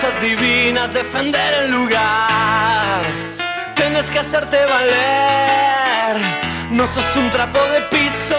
[0.00, 3.04] cosas divinas, defender el lugar.
[3.74, 6.16] Tienes que hacerte valer,
[6.70, 8.36] no sos un trapo de piso.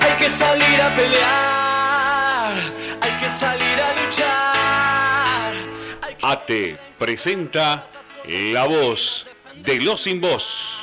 [0.00, 2.52] Hay que salir a pelear,
[3.00, 5.54] hay que salir a luchar.
[6.22, 7.84] ATE presenta
[8.26, 10.76] La Voz de los Sin Voz.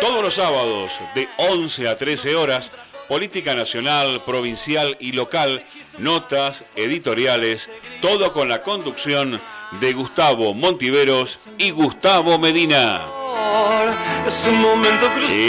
[0.00, 2.70] Todos los sábados de 11 a 13 horas,
[3.08, 5.64] política nacional, provincial y local,
[5.98, 7.68] notas, editoriales,
[8.00, 9.40] todo con la conducción
[9.80, 13.06] de Gustavo Montiveros y Gustavo Medina.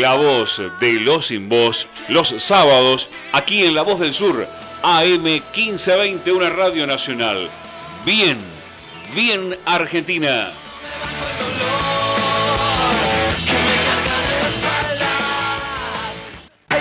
[0.01, 4.47] La voz de los sin voz, los sábados, aquí en La Voz del Sur,
[4.81, 7.49] AM 1520, una radio nacional.
[8.05, 8.39] Bien,
[9.13, 10.53] bien Argentina.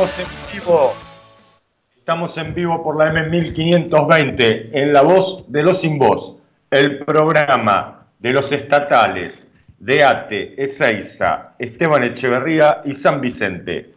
[0.00, 0.94] Estamos en vivo.
[1.94, 8.06] Estamos en vivo por la M1520 en La Voz de los Sin Voz, el programa
[8.18, 13.92] de los estatales de ATE, Ezeiza, Esteban Echeverría y San Vicente.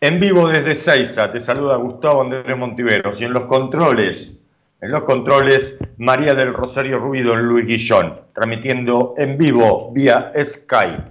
[0.00, 4.50] En vivo desde Ezeiza te saluda Gustavo Andrés Montiveros y en los controles
[4.80, 11.02] en los controles, María del Rosario Ruido, Luis Guillón, transmitiendo en vivo vía Skype.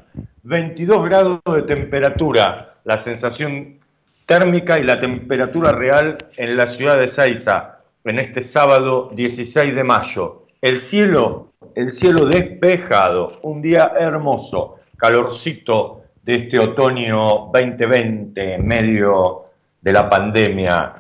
[0.43, 3.82] 22 grados de temperatura, la sensación
[4.25, 9.83] térmica y la temperatura real en la ciudad de Seiza en este sábado 16 de
[9.83, 10.45] mayo.
[10.61, 19.43] El cielo, el cielo despejado, un día hermoso, calorcito de este otoño 2020 en medio
[19.81, 20.93] de la pandemia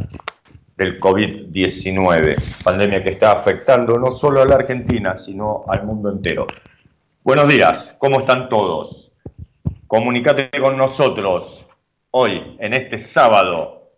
[0.75, 6.47] del COVID-19, pandemia que está afectando no solo a la Argentina, sino al mundo entero.
[7.23, 9.15] Buenos días, ¿cómo están todos?
[9.87, 11.67] Comunicate con nosotros
[12.15, 13.91] hoy, en este sábado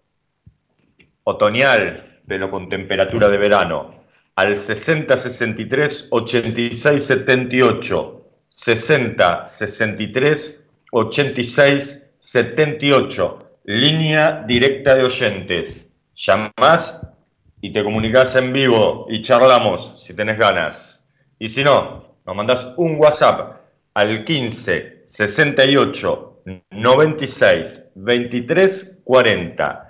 [1.24, 3.96] otoñal, pero con temperatura de verano,
[4.36, 17.12] al 60 63 86 78, 60 63 86 78, línea directa de oyentes llamás
[17.60, 21.06] y te comunicas en vivo y charlamos si tenés ganas.
[21.38, 23.60] Y si no, nos mandás un WhatsApp
[23.94, 26.35] al 15 68
[26.72, 29.86] 96 23 40.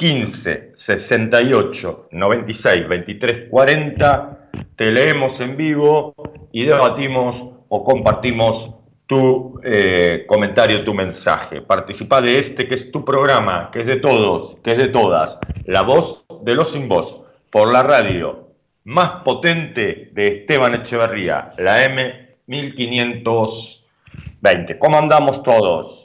[0.00, 4.48] 15 68 96 23 40.
[4.74, 6.14] Te leemos en vivo
[6.52, 8.76] y debatimos o compartimos
[9.06, 11.60] tu eh, comentario, tu mensaje.
[11.60, 15.38] Participa de este que es tu programa, que es de todos, que es de todas.
[15.66, 18.48] La voz de los sin voz, por la radio
[18.84, 24.78] más potente de Esteban Echeverría, la M1520.
[24.78, 25.99] ¿Cómo andamos todos?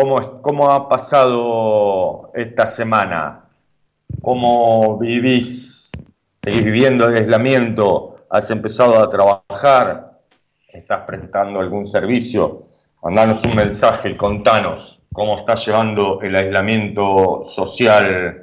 [0.00, 3.46] ¿Cómo, ¿Cómo ha pasado esta semana?
[4.22, 5.90] ¿Cómo vivís?
[6.40, 8.18] ¿Seguís viviendo el aislamiento?
[8.30, 10.20] ¿Has empezado a trabajar?
[10.68, 12.62] estás prestando algún servicio,
[13.02, 18.42] mandanos un mensaje y contanos cómo estás llevando el aislamiento social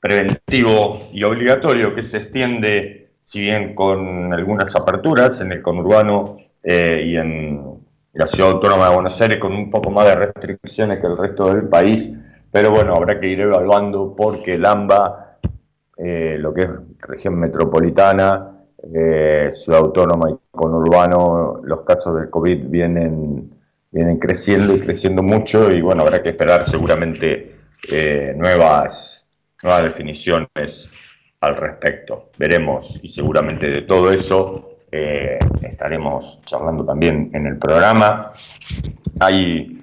[0.00, 7.04] preventivo y obligatorio que se extiende, si bien con algunas aperturas en el conurbano eh,
[7.06, 7.79] y en
[8.20, 11.54] la ciudad autónoma de Buenos Aires con un poco más de restricciones que el resto
[11.54, 12.20] del país,
[12.52, 15.38] pero bueno, habrá que ir evaluando porque el AMBA,
[15.96, 18.58] eh, lo que es región metropolitana,
[18.94, 23.54] eh, ciudad autónoma y conurbano, los casos del COVID vienen,
[23.90, 27.56] vienen creciendo y creciendo mucho y bueno, habrá que esperar seguramente
[27.90, 29.26] eh, nuevas,
[29.62, 30.90] nuevas definiciones
[31.40, 32.32] al respecto.
[32.36, 38.26] Veremos y seguramente de todo eso eh, estaremos charlando también en el programa.
[39.20, 39.76] Hay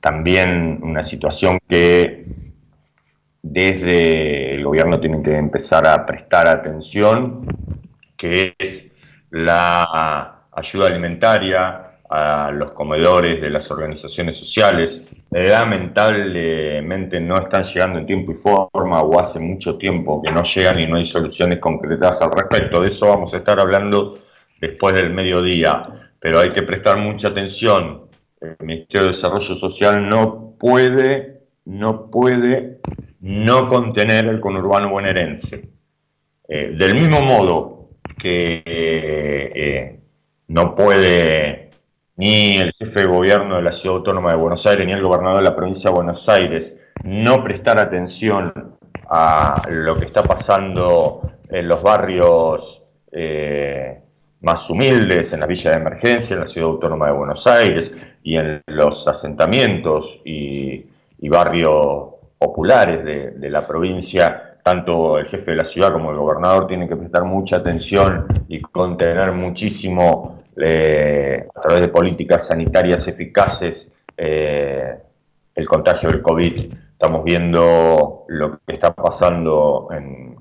[0.00, 2.20] también una situación que
[3.42, 7.46] desde el gobierno tienen que empezar a prestar atención,
[8.16, 8.92] que es
[9.30, 15.08] la ayuda alimentaria a los comedores de las organizaciones sociales.
[15.30, 20.80] Lamentablemente no están llegando en tiempo y forma o hace mucho tiempo que no llegan
[20.80, 22.80] y no hay soluciones concretas al respecto.
[22.80, 24.18] De eso vamos a estar hablando
[24.60, 25.86] después del mediodía.
[26.18, 28.02] pero hay que prestar mucha atención.
[28.40, 32.80] El Ministerio de Desarrollo Social no puede, no puede
[33.20, 35.70] no contener el conurbano bonaerense.
[36.46, 40.00] Eh, del mismo modo que eh,
[40.48, 41.69] no puede
[42.20, 45.38] ni el jefe de gobierno de la Ciudad Autónoma de Buenos Aires ni el gobernador
[45.38, 48.76] de la provincia de Buenos Aires no prestar atención
[49.08, 54.02] a lo que está pasando en los barrios eh,
[54.42, 57.90] más humildes, en la villa de emergencia, en la Ciudad Autónoma de Buenos Aires
[58.22, 60.84] y en los asentamientos y,
[61.26, 66.86] barrios populares de, la provincia, tanto el jefe de la ciudad como el gobernador tienen
[66.86, 74.96] que prestar mucha atención y contener muchísimo a través de políticas sanitarias eficaces eh,
[75.54, 76.72] el contagio del COVID.
[76.92, 80.36] Estamos viendo lo que está pasando en,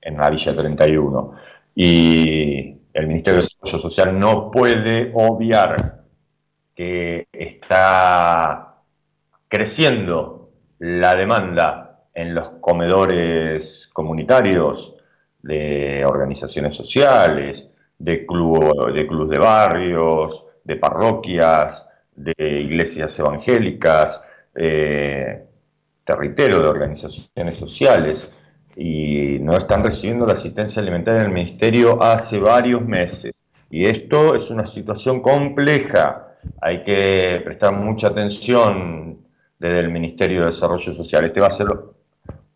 [0.00, 1.32] en la Villa 31.
[1.74, 6.02] Y el Ministerio de Desarrollo Social no puede obviar
[6.74, 8.76] que está
[9.48, 14.96] creciendo la demanda en los comedores comunitarios
[15.42, 17.71] de organizaciones sociales,
[18.02, 24.22] de clubes de, club de barrios, de parroquias, de iglesias evangélicas,
[24.54, 25.44] eh,
[26.04, 28.28] territorio de organizaciones sociales
[28.76, 33.32] y no están recibiendo la asistencia alimentaria del Ministerio hace varios meses.
[33.70, 36.34] Y esto es una situación compleja.
[36.60, 39.18] Hay que prestar mucha atención
[39.58, 41.24] desde el Ministerio de Desarrollo Social.
[41.24, 41.68] Este va a ser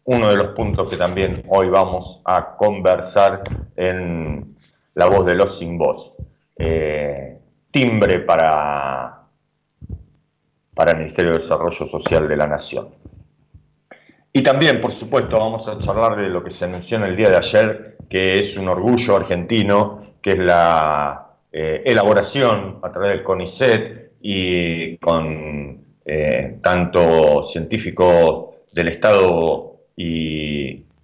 [0.04, 3.42] uno de los puntos que también hoy vamos a conversar
[3.76, 4.56] en
[4.96, 6.16] La Voz de los Sin Voz.
[6.58, 7.38] Eh,
[7.70, 9.26] timbre para,
[10.74, 12.88] para el Ministerio de Desarrollo Social de la Nación.
[14.32, 17.28] Y también, por supuesto, vamos a charlar de lo que se anunció en el día
[17.28, 23.22] de ayer, que es un orgullo argentino, que es la eh, elaboración a través del
[23.22, 30.45] CONICET y con eh, tanto científicos del Estado y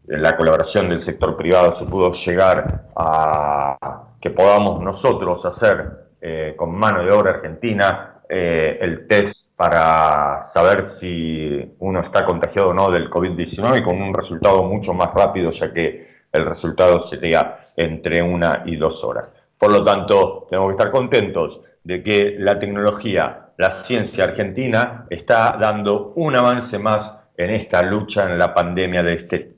[0.07, 3.77] la colaboración del sector privado se pudo llegar a
[4.21, 10.83] que podamos nosotros hacer eh, con mano de obra argentina eh, el test para saber
[10.85, 15.73] si uno está contagiado o no del COVID-19 con un resultado mucho más rápido, ya
[15.73, 19.27] que el resultado sería entre una y dos horas.
[19.59, 25.57] Por lo tanto, tenemos que estar contentos de que la tecnología, la ciencia argentina está
[25.61, 29.52] dando un avance más en esta lucha en la pandemia de este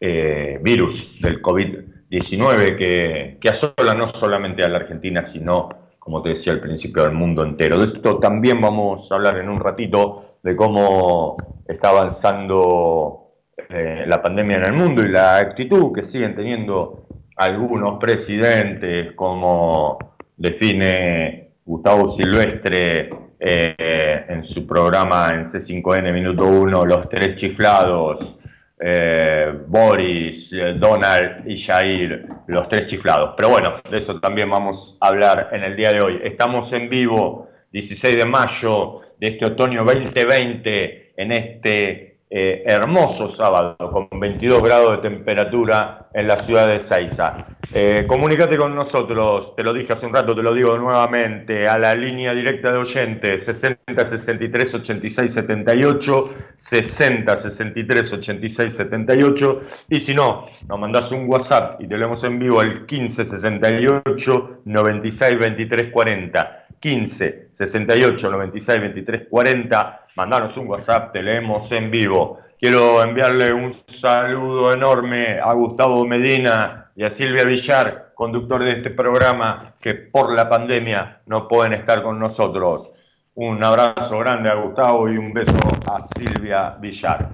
[0.00, 5.68] eh, virus del COVID-19 que, que asola no solamente a la Argentina, sino
[6.00, 7.78] como te decía al principio, del mundo entero.
[7.78, 11.36] De esto también vamos a hablar en un ratito de cómo
[11.68, 13.28] está avanzando
[13.68, 17.06] eh, la pandemia en el mundo y la actitud que siguen teniendo
[17.36, 19.98] algunos presidentes, como
[20.36, 28.39] define Gustavo Silvestre eh, en su programa en C5N Minuto 1, Los Tres Chiflados,
[28.82, 33.34] eh, Boris, eh, Donald y Jair, los tres chiflados.
[33.36, 36.20] Pero bueno, de eso también vamos a hablar en el día de hoy.
[36.24, 43.76] Estamos en vivo, 16 de mayo de este otoño 2020, en este eh, hermoso sábado
[43.90, 47.44] con 22 grados de temperatura en la ciudad de Seiza.
[47.74, 51.76] Eh, comunícate con nosotros, te lo dije hace un rato, te lo digo nuevamente, a
[51.76, 60.14] la línea directa de oyentes 60 63 86 78, 60 63 86 78, y si
[60.14, 65.90] no, nos mandás un WhatsApp y te leemos en vivo al 15 68 96 23
[65.90, 66.56] 40.
[66.80, 69.99] 15 68 96 23 40.
[70.16, 72.38] Mandanos un WhatsApp, te leemos en vivo.
[72.58, 78.90] Quiero enviarle un saludo enorme a Gustavo Medina y a Silvia Villar, conductor de este
[78.90, 82.90] programa, que por la pandemia no pueden estar con nosotros.
[83.34, 87.28] Un abrazo grande a Gustavo y un beso a Silvia Villar.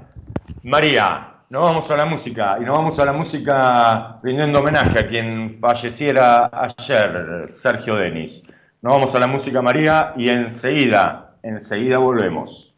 [0.62, 5.08] María, nos vamos a la música y nos vamos a la música rindiendo homenaje a
[5.08, 8.42] quien falleciera ayer, Sergio Denis.
[8.82, 12.72] Nos vamos a la música María y enseguida, enseguida volvemos.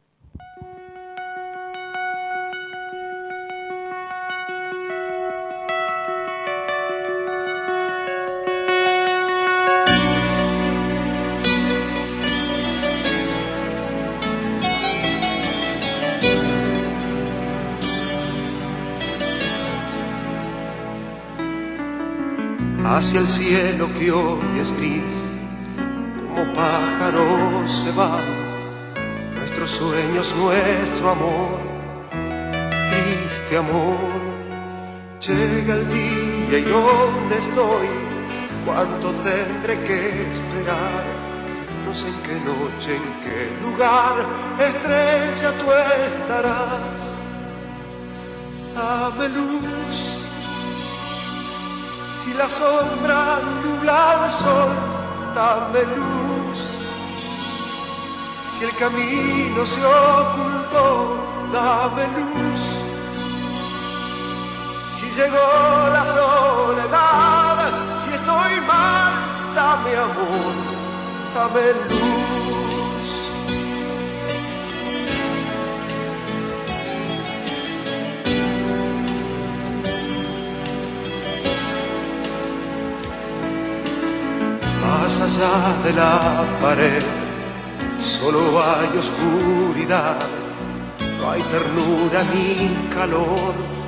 [22.85, 25.29] hacia el cielo que hoy es gris
[26.59, 28.19] pájaro se va,
[29.69, 31.61] sueños, nuestro amor,
[32.91, 34.19] triste amor.
[35.21, 37.89] Llega el día y donde estoy,
[38.65, 39.99] cuánto tendré que
[40.29, 41.05] esperar.
[41.85, 44.15] No sé en qué noche, en qué lugar,
[44.59, 45.67] estrella tú
[46.07, 47.01] estarás.
[48.75, 49.99] Dame luz,
[52.11, 54.71] si la sombra nubla el sol,
[55.35, 56.38] dame luz.
[58.59, 61.17] Si el camino se ocultó,
[61.53, 62.63] dame luz.
[64.93, 69.13] Si llegó la soledad, si estoy mal,
[69.55, 70.55] dame amor,
[71.37, 73.09] dame luz.
[84.83, 87.28] Más allá de la pared,
[87.99, 90.19] solo hay oscuridad,
[91.21, 93.79] no hay ternura ni calor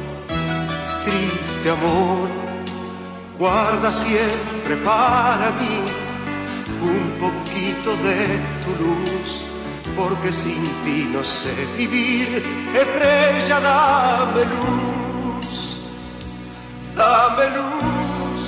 [1.05, 2.29] triste amor,
[3.39, 5.85] guarda siempre para mí
[6.83, 9.43] un poquito de tu luz,
[9.97, 12.43] porque sin ti no sé vivir.
[12.75, 15.83] Estrella, dame luz,
[16.97, 18.41] dame luz.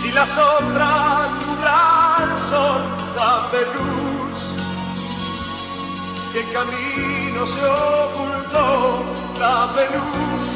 [0.00, 4.38] Si la sombra nubla el sol, dame luz.
[6.30, 8.68] Si el camino se ocultó,
[9.38, 10.48] dame luz.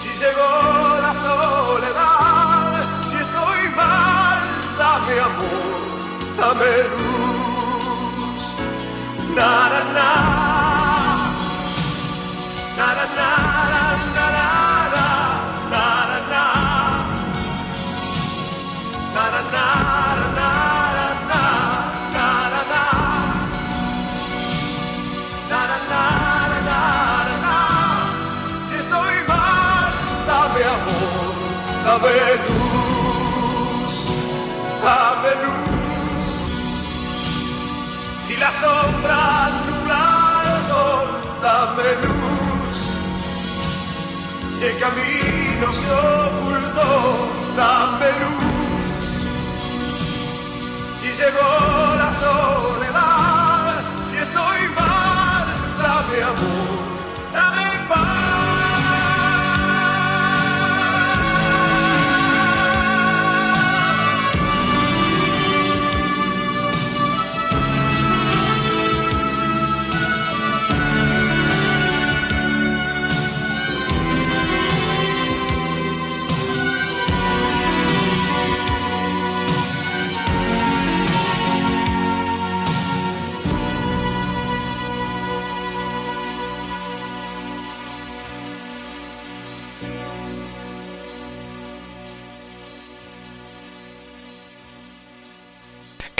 [0.00, 0.52] Si llegó
[1.06, 4.40] la soledad, si estoy mal,
[4.80, 5.82] dame amor,
[6.40, 8.42] dame luz.
[9.36, 10.39] Nara, na, nara,
[38.52, 41.06] sombra nubla el sol,
[41.42, 42.76] dame luz.
[44.58, 46.90] Si el camino se ocultó,
[47.56, 48.94] dame luz.
[51.00, 51.50] Si llegó
[51.96, 53.74] la soledad,
[54.10, 55.46] si estoy mal,
[55.78, 56.79] dame amor,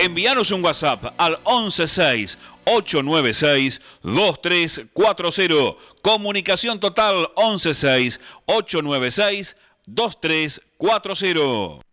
[0.02, 5.76] Envíanos un WhatsApp al 116 896 2340.
[6.02, 11.90] Comunicación total 116 896 2340.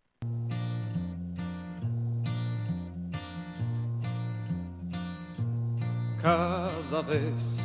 [6.27, 7.55] cada vez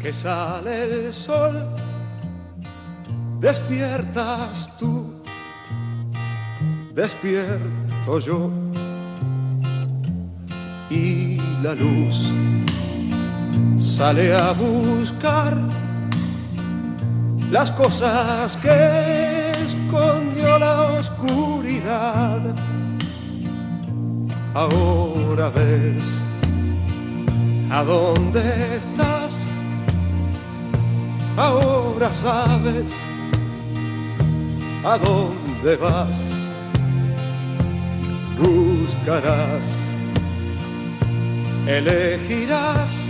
[0.00, 1.64] que sale el sol,
[3.38, 5.22] despiertas tú,
[8.08, 8.50] despierto yo,
[10.90, 12.32] y la luz
[13.78, 15.56] sale a buscar
[17.50, 22.54] las cosas que escondió la oscuridad.
[24.54, 26.24] Ahora ves
[27.70, 28.40] a dónde
[28.76, 29.46] estás.
[31.36, 32.92] Ahora sabes
[34.84, 36.37] a dónde vas.
[38.38, 39.66] Buscarás,
[41.66, 43.04] elegirás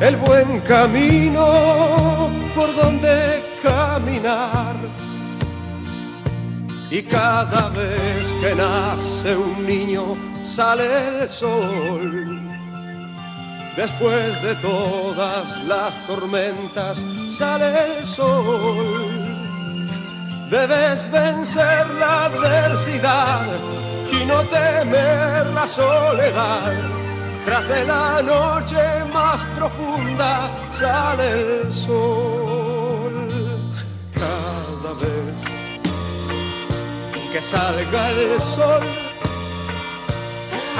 [0.00, 4.74] el buen camino por donde caminar.
[6.90, 12.40] Y cada vez que nace un niño sale el sol.
[13.76, 19.39] Después de todas las tormentas sale el sol.
[20.50, 23.46] Debes vencer la adversidad
[24.10, 26.72] y no temer la soledad.
[27.44, 33.28] Tras de la noche más profunda sale el sol.
[34.12, 35.44] Cada vez
[37.32, 38.82] que salga el sol,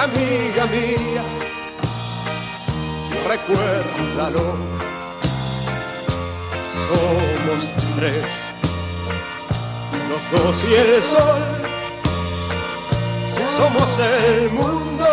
[0.02, 1.22] amiga mía,
[3.28, 4.56] recuérdalo.
[6.88, 7.62] Somos
[7.96, 8.49] tres,
[10.10, 11.42] los dos y el sol.
[13.56, 15.06] Somos el mundo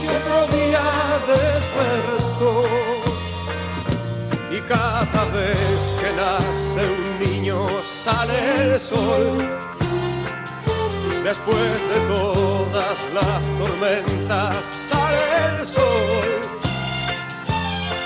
[0.00, 0.86] que otro día
[1.34, 2.62] despertó.
[4.50, 7.58] Y cada vez que nace un niño
[8.04, 9.36] sale el sol.
[11.24, 14.56] Después de todas las tormentas
[14.90, 16.30] sale el sol.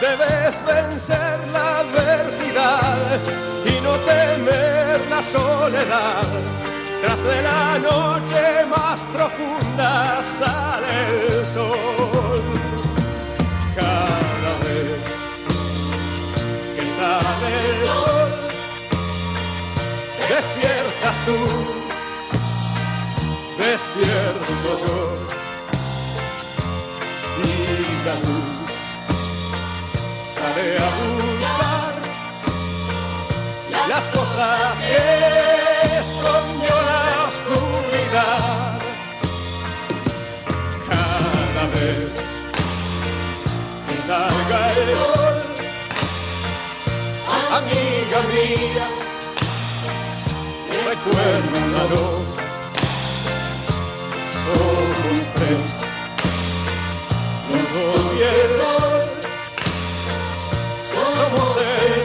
[0.00, 3.20] Debes vencer la adversidad
[3.64, 4.71] y no temer
[5.22, 6.26] soledad.
[7.02, 12.42] Tras de la noche más profunda sale el sol.
[13.74, 15.00] Cada vez
[16.74, 18.30] que sale el sol,
[20.28, 21.82] despiertas tú
[23.58, 25.08] despierto yo
[27.42, 28.52] y la luz
[30.34, 31.11] sale a buscar
[33.88, 34.96] las cosas que
[35.98, 38.78] escondió la oscuridad
[40.88, 42.16] cada vez
[43.88, 45.36] que salga el sol
[47.58, 48.86] amiga mía
[50.88, 52.32] recuérdalo
[54.44, 55.70] somos tres,
[57.72, 59.02] dos y el sol.
[60.92, 62.01] Somos el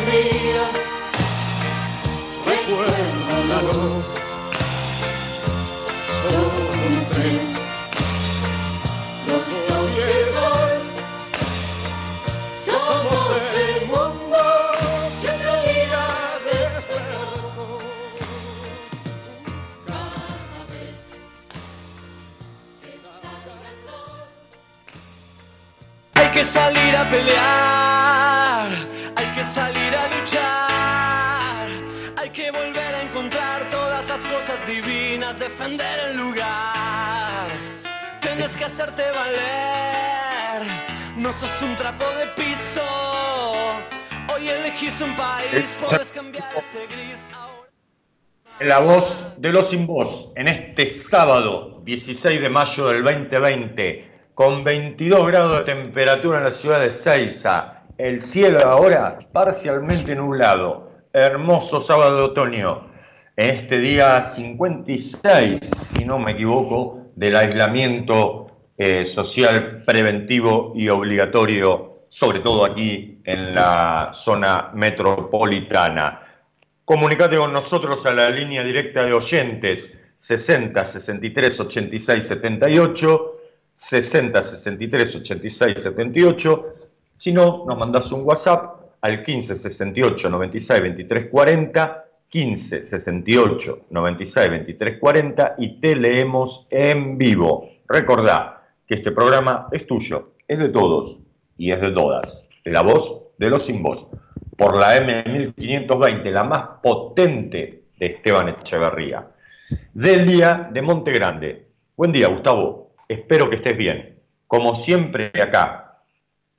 [0.00, 0.64] mía,
[2.46, 4.02] recuérdalo.
[6.28, 7.66] Somos tres.
[26.36, 27.85] que salir a pelear,
[35.66, 37.48] defender el lugar.
[38.20, 40.62] Tienes que hacerte valer,
[41.16, 42.82] no sos un trapo de piso.
[44.34, 47.26] Hoy elegís un país, puedes cambiar este gris.
[47.34, 47.68] Ahora...
[48.60, 54.62] La voz de los sin voz en este sábado 16 de mayo del 2020 con
[54.62, 57.82] 22 grados de temperatura en la ciudad de Ceiza.
[57.98, 60.90] El cielo ahora parcialmente nublado.
[61.12, 62.95] Hermoso sábado de otoño.
[63.36, 68.46] Este día 56, si no me equivoco, del aislamiento
[68.78, 76.22] eh, social preventivo y obligatorio, sobre todo aquí en la zona metropolitana.
[76.82, 83.36] Comunicate con nosotros a la línea directa de oyentes 60 63 86 78
[83.74, 86.74] 60 63 86 78.
[87.12, 92.05] Si no, nos mandás un WhatsApp al 15 68 96 23 40,
[92.36, 97.66] 15 68 96 23 40 y te leemos en vivo.
[97.88, 101.22] Recordá que este programa es tuyo, es de todos
[101.56, 102.46] y es de todas.
[102.64, 104.10] La voz de los sin voz.
[104.54, 109.28] Por la M1520, la más potente de Esteban Echeverría.
[109.94, 111.68] Del día de Monte Grande.
[111.96, 112.90] Buen día, Gustavo.
[113.08, 114.18] Espero que estés bien.
[114.46, 116.02] Como siempre acá,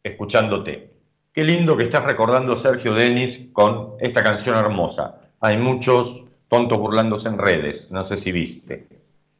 [0.02, 0.90] escuchándote.
[1.32, 5.22] Qué lindo que estás recordando Sergio Denis con esta canción hermosa.
[5.40, 8.88] Hay muchos tontos burlándose en redes, no sé si viste,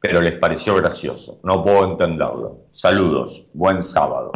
[0.00, 1.40] pero les pareció gracioso.
[1.42, 2.66] No puedo entenderlo.
[2.70, 4.30] Saludos, buen sábado.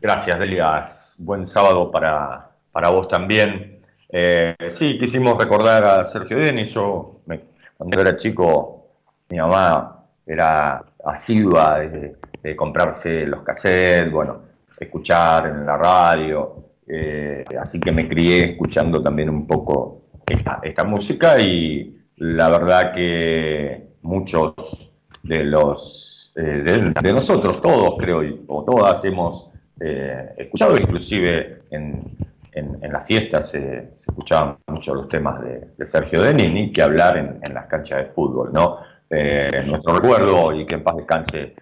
[0.00, 1.16] Gracias, Delias.
[1.24, 3.80] Buen sábado para, para vos también.
[4.08, 6.72] Eh, sí, quisimos recordar a Sergio Denis.
[6.72, 7.20] Yo,
[7.76, 8.86] cuando era chico,
[9.28, 12.16] mi mamá era asidua de,
[12.56, 14.40] comprarse los cassettes, bueno,
[14.78, 16.54] escuchar en la radio,
[16.86, 19.97] eh, así que me crié escuchando también un poco
[20.28, 28.64] esta, música y la verdad que muchos de los eh, de, nosotros, todos creo, o
[28.64, 32.16] todas hemos eh, escuchado, inclusive en,
[32.90, 37.66] las fiestas se, escuchaban mucho los temas de, Sergio Denini, que hablar en, en las
[37.66, 38.78] canchas de fútbol, ¿no?
[39.10, 41.54] eh, nuestro recuerdo y que en paz descanse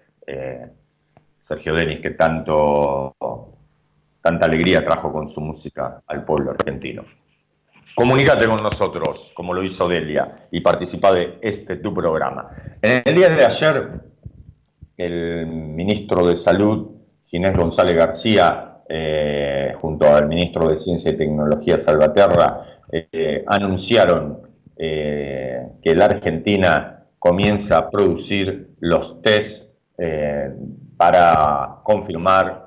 [1.39, 3.15] Sergio Denis, que tanto,
[4.21, 7.05] tanta alegría trajo con su música al pueblo argentino.
[7.95, 12.47] Comunícate con nosotros, como lo hizo Delia, y participa de este tu programa.
[12.83, 13.91] En el día de ayer,
[14.97, 16.89] el ministro de Salud,
[17.25, 24.43] Ginés González García, eh, junto al ministro de Ciencia y Tecnología, Salvaterra, eh, anunciaron
[24.77, 30.53] eh, que la Argentina comienza a producir los test eh,
[30.97, 32.65] para confirmar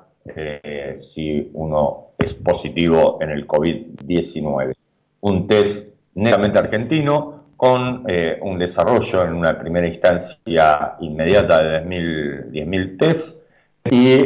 [0.94, 4.74] si uno es positivo en el COVID-19.
[5.20, 8.06] Un test netamente argentino con
[8.40, 13.50] un desarrollo en una primera instancia inmediata de 10.000 test
[13.90, 14.24] y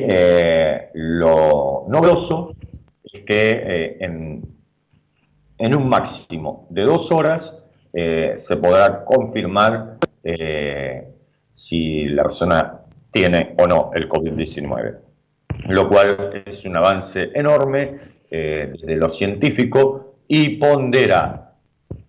[0.94, 2.54] lo novedoso
[3.02, 4.42] es que en,
[5.58, 11.08] en un máximo de dos horas eh, se podrá confirmar eh,
[11.52, 12.80] si la persona
[13.12, 14.96] tiene o no el COVID-19,
[15.68, 17.98] lo cual es un avance enorme
[18.30, 20.03] eh, desde lo científico
[20.36, 21.52] y pondera,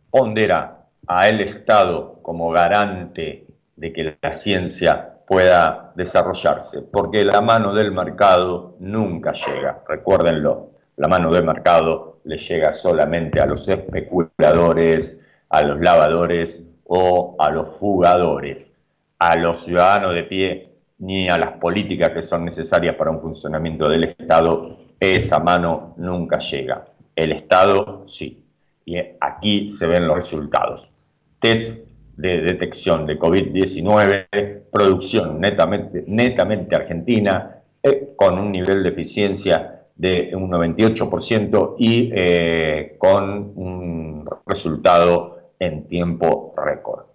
[0.10, 7.72] pondera a el Estado como garante de que la ciencia pueda desarrollarse, porque la mano
[7.76, 15.22] del mercado nunca llega, recuérdenlo, la mano del mercado le llega solamente a los especuladores,
[15.50, 18.74] a los lavadores o a los fugadores,
[19.20, 23.88] a los ciudadanos de pie ni a las políticas que son necesarias para un funcionamiento
[23.88, 26.86] del Estado, esa mano nunca llega.
[27.16, 28.44] El Estado sí.
[28.86, 30.92] Y aquí se ven los resultados.
[31.40, 40.32] Test de detección de COVID-19, producción netamente, argentina, eh, con un nivel de eficiencia de
[40.36, 47.06] un 98% y eh, con un resultado en tiempo récord.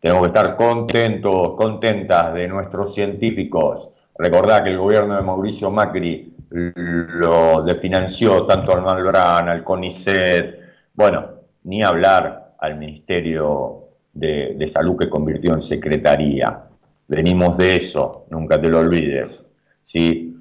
[0.00, 3.90] Tenemos que estar contentos, contentas de nuestros científicos.
[4.16, 10.58] Recordad que el gobierno de Mauricio Macri lo financió tanto al Malbrán, al CONICET,
[10.94, 11.30] bueno,
[11.64, 16.64] ni hablar al Ministerio de, Salud que convirtió en Secretaría.
[17.06, 19.50] Venimos de eso, nunca te lo olvides.
[19.80, 20.36] ¿sí?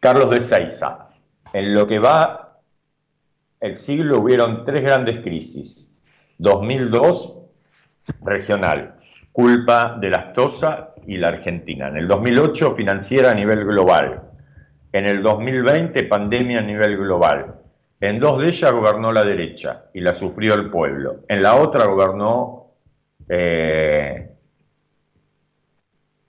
[0.00, 1.08] Carlos de Seiza,
[1.52, 2.42] en lo que va
[3.60, 5.88] el siglo hubieron tres grandes crisis
[6.38, 7.42] 2002,
[8.22, 8.96] regional,
[9.30, 11.86] culpa de la Stosa y la Argentina.
[11.86, 14.31] En el 2008, financiera a nivel global.
[14.92, 17.54] En el 2020, pandemia a nivel global.
[18.00, 21.20] En dos de ellas gobernó la derecha y la sufrió el pueblo.
[21.28, 22.74] En la otra gobernó
[23.28, 24.30] eh,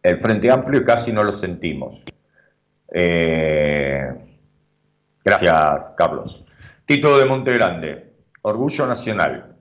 [0.02, 2.04] el Frente Amplio y casi no lo sentimos.
[2.94, 4.08] Eh,
[5.24, 6.46] gracias, Carlos.
[6.86, 9.54] Tito de Montegrande, Orgullo Nacional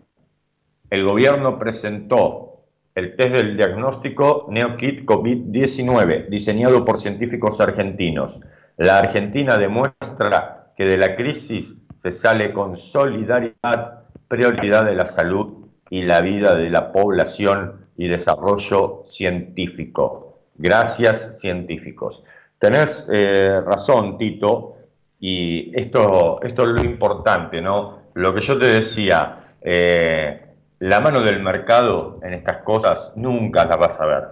[0.93, 8.43] el gobierno presentó el test del diagnóstico NeoKit COVID-19, diseñado por científicos argentinos.
[8.77, 15.67] La Argentina demuestra que de la crisis se sale con solidaridad, prioridad de la salud
[15.91, 20.39] y la vida de la población y desarrollo científico.
[20.55, 22.25] Gracias, científicos.
[22.59, 24.75] Tenés eh, razón, Tito,
[25.21, 28.03] y esto, esto es lo importante, ¿no?
[28.15, 30.41] Lo que yo te decía, eh,
[30.81, 34.25] la mano del mercado en estas cosas nunca la vas a ver.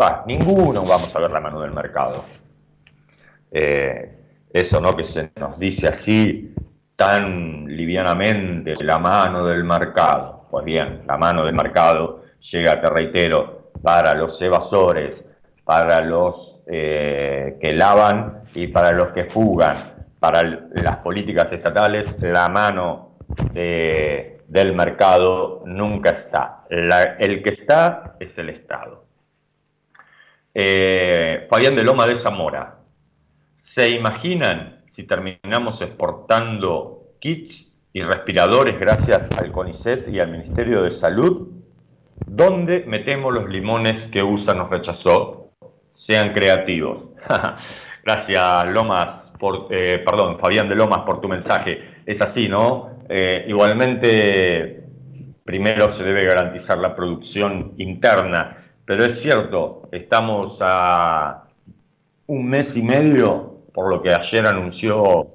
[0.00, 2.24] Va, ninguno vamos a ver la mano del mercado.
[3.50, 4.14] Eh,
[4.52, 6.54] eso no que se nos dice así
[6.96, 10.46] tan livianamente, la mano del mercado.
[10.50, 15.24] Pues bien, la mano del mercado llega, te reitero, para los evasores,
[15.64, 19.76] para los eh, que lavan y para los que fugan,
[20.18, 23.18] para las políticas estatales, la mano
[23.52, 26.64] de del mercado nunca está.
[26.70, 29.04] el que está es el Estado.
[30.54, 32.77] Eh, Fabián de Loma de Zamora.
[33.58, 40.92] ¿Se imaginan si terminamos exportando kits y respiradores gracias al CONICET y al Ministerio de
[40.92, 41.48] Salud?
[42.24, 45.50] ¿Dónde metemos los limones que USA nos rechazó?
[45.92, 47.08] Sean creativos.
[48.04, 52.02] gracias, Lomas, por, eh, perdón, Fabián de Lomas, por tu mensaje.
[52.06, 53.00] Es así, ¿no?
[53.08, 54.84] Eh, igualmente,
[55.44, 61.47] primero se debe garantizar la producción interna, pero es cierto, estamos a
[62.28, 65.28] un mes y medio, por lo que ayer anunció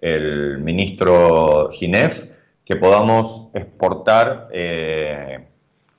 [0.00, 5.46] el ministro Ginés, que podamos exportar eh,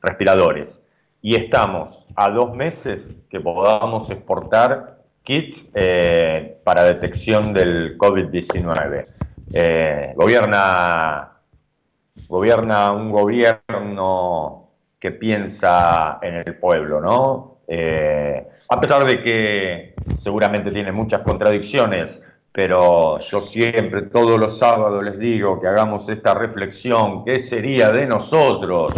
[0.02, 0.82] respiradores.
[1.22, 9.04] Y estamos a dos meses que podamos exportar kits eh, para detección del COVID-19.
[9.54, 11.34] Eh, gobierna,
[12.28, 17.58] gobierna un gobierno que piensa en el pueblo, ¿no?
[17.68, 22.22] Eh, a pesar de que seguramente tiene muchas contradicciones,
[22.52, 28.06] pero yo siempre, todos los sábados les digo que hagamos esta reflexión, ¿qué sería de
[28.06, 28.94] nosotros?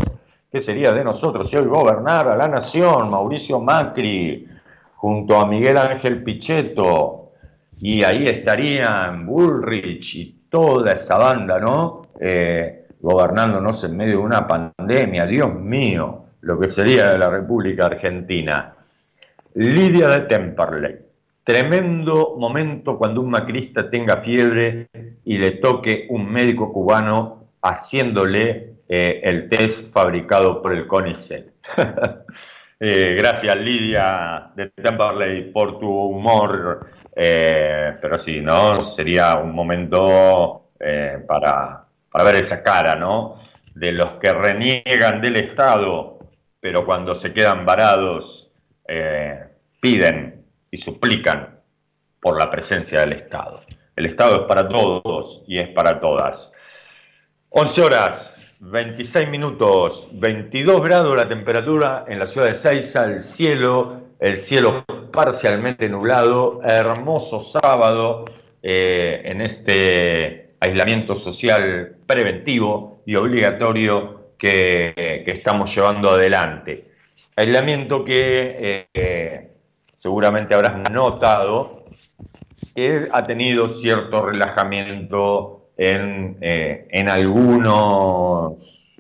[0.52, 4.48] ¿Qué sería de nosotros si hoy gobernara la nación Mauricio Macri
[4.96, 7.32] junto a Miguel Ángel Pichetto?
[7.80, 12.04] Y ahí estarían Bullrich y toda esa banda, ¿no?
[12.20, 18.76] Eh, gobernándonos en medio de una pandemia, Dios mío, lo que sería la República Argentina.
[19.56, 20.96] Lidia de Temperley,
[21.44, 24.90] tremendo momento cuando un macrista tenga fiebre
[25.26, 31.54] y le toque un médico cubano haciéndole eh, el test fabricado por el CONICET.
[32.86, 38.84] Eh, gracias Lidia de Temperley por tu humor, eh, pero sí, ¿no?
[38.84, 40.72] Sería un momento
[41.26, 43.36] para, para ver esa cara, ¿no?
[43.74, 46.13] De los que reniegan del Estado,
[46.64, 48.50] pero cuando se quedan varados
[49.82, 51.60] piden y suplican
[52.22, 53.64] por la presencia del Estado.
[53.98, 56.54] El Estado es para todos y es para todas.
[57.50, 64.02] 11 horas, 26 minutos, 22 grados la temperatura en la ciudad de Seiza, el cielo,
[64.22, 68.24] el cielo parcialmente nublado, hermoso sábado
[68.62, 76.92] eh, en este aislamiento social preventivo y obligatorio que, estamos llevando adelante.
[77.36, 79.52] Aislamiento que eh,
[79.96, 81.86] seguramente habrás notado
[82.76, 88.98] que ha tenido cierto relajamiento eh, en, algunos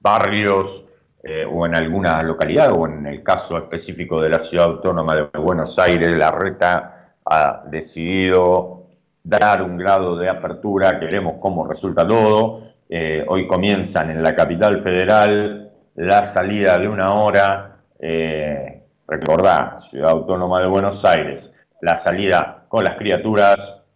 [0.00, 0.86] barrios
[1.22, 5.38] eh, o en alguna localidad, o en el caso específico de la ciudad autónoma de
[5.38, 8.86] Buenos Aires, la reta ha decidido
[9.22, 12.69] dar un grado de apertura, que veremos cómo resulta todo.
[12.92, 17.76] Eh, hoy comienzan en la capital federal la salida de una hora,
[19.06, 23.86] recordá, ciudad autónoma de Buenos Aires, la salida con las criaturas,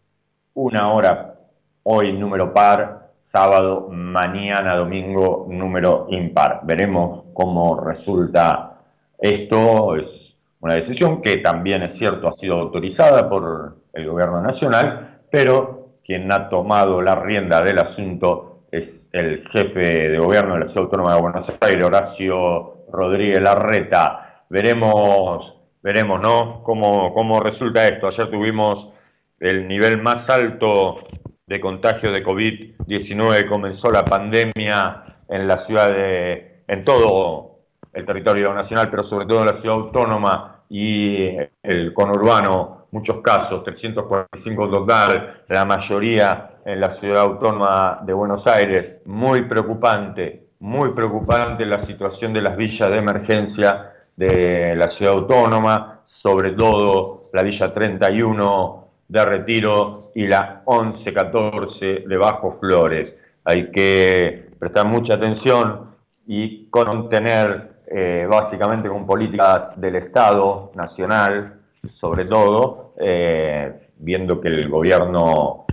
[0.55, 1.35] una hora
[1.83, 6.61] hoy número par, sábado, mañana, domingo, número impar.
[6.63, 8.79] Veremos cómo resulta
[9.19, 9.97] esto.
[9.97, 15.89] Es una decisión que también es cierto ha sido autorizada por el gobierno nacional, pero
[16.05, 20.87] quien ha tomado la rienda del asunto es el jefe de gobierno de la Ciudad
[20.87, 24.45] Autónoma de Buenos Aires, Horacio Rodríguez Larreta.
[24.49, 26.61] Veremos, veremos, ¿no?
[26.65, 28.09] Cómo, cómo resulta esto.
[28.09, 28.93] Ayer tuvimos
[29.39, 31.05] el nivel más alto
[31.47, 37.61] de contagio de COVID-19 comenzó la pandemia en la ciudad de, en todo
[37.93, 41.29] el territorio nacional, pero sobre todo en la ciudad autónoma y
[41.63, 49.03] el conurbano, muchos casos, 345 total, la mayoría en la ciudad autónoma de Buenos Aires,
[49.05, 56.01] muy preocupante, muy preocupante la situación de las villas de emergencia de la ciudad autónoma,
[56.05, 63.17] sobre todo la Villa 31 de Retiro y la 1114 de Bajo Flores.
[63.45, 65.91] Hay que prestar mucha atención
[66.27, 74.69] y contener eh, básicamente con políticas del Estado nacional, sobre todo, eh, viendo que el
[74.71, 75.64] gobierno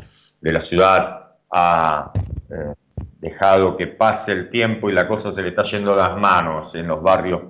[0.41, 2.11] de la ciudad ha
[2.49, 2.73] eh,
[3.19, 6.73] dejado que pase el tiempo y la cosa se le está yendo a las manos
[6.75, 7.41] en los barrios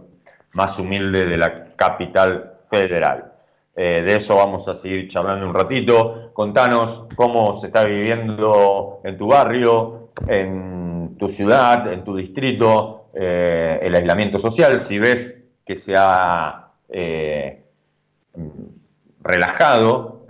[0.53, 3.31] más humildes de la capital federal.
[3.73, 6.31] Eh, de eso vamos a seguir charlando un ratito.
[6.33, 13.79] Contanos cómo se está viviendo en tu barrio, en tu ciudad, en tu distrito, eh,
[13.81, 16.67] el aislamiento social, si ves que se ha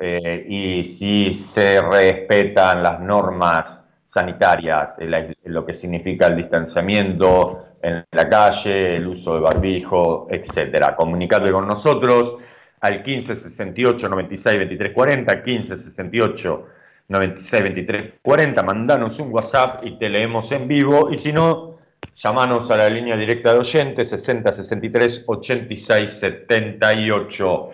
[0.03, 4.97] eh, y si se respetan las normas sanitarias,
[5.45, 10.95] lo que significa el distanciamiento en la calle, el uso de barbijo, etcétera.
[10.95, 12.35] Comunicate con nosotros
[12.81, 16.67] al 15 68 96 23 40, 15 68
[17.07, 21.75] 96 23 40, mandanos un WhatsApp y te leemos en vivo y si no,
[22.15, 27.69] llamanos a la línea directa de oyentes 60 63 86 78.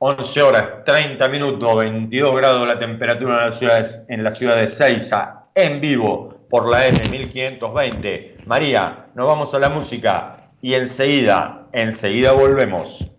[0.00, 4.68] 11 horas 30 minutos, 22 grados la temperatura en la ciudad, en la ciudad de
[4.68, 8.46] Seiza, en vivo por la M1520.
[8.46, 13.18] María, nos vamos a la música y enseguida, enseguida volvemos.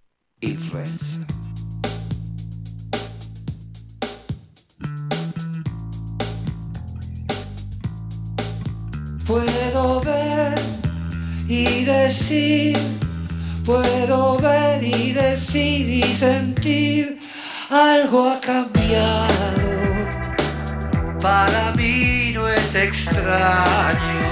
[22.71, 24.30] mí no es extraño.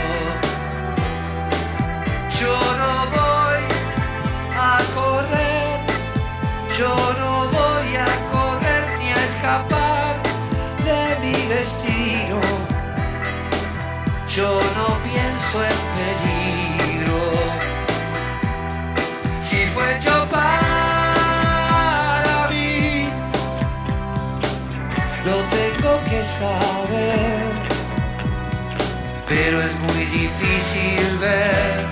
[29.29, 31.85] Pero es muy difícil ver.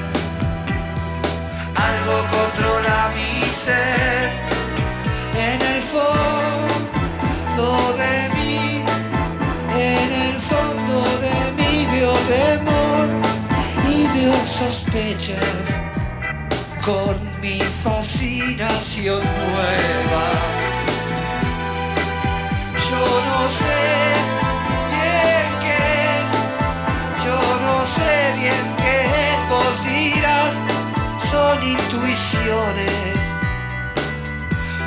[1.76, 4.32] Algo controla mi ser.
[5.35, 8.83] En el fondo de mí,
[9.77, 13.08] en el fondo de mí vio temor
[13.88, 15.58] y vio sospechas
[16.83, 20.25] con mi fascinación nueva.
[22.90, 24.17] Yo no sé
[31.48, 33.13] son intuiciones,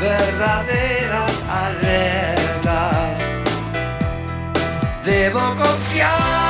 [0.00, 3.18] verdaderas alertas.
[5.04, 6.49] Debo confiar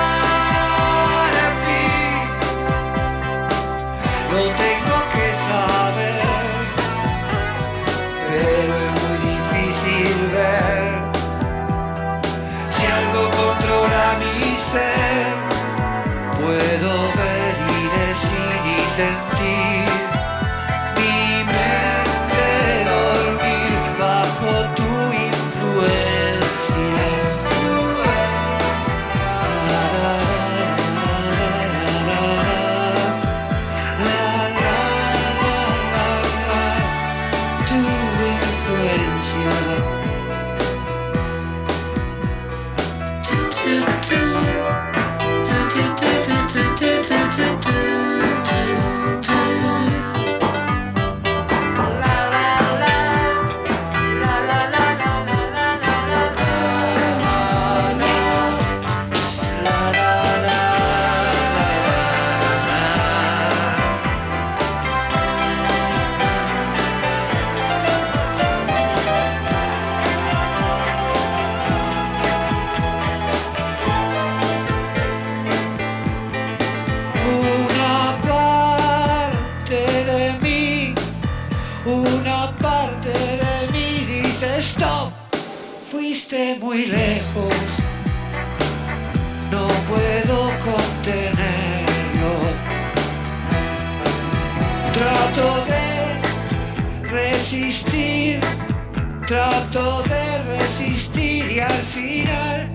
[99.73, 102.69] de resistir y al final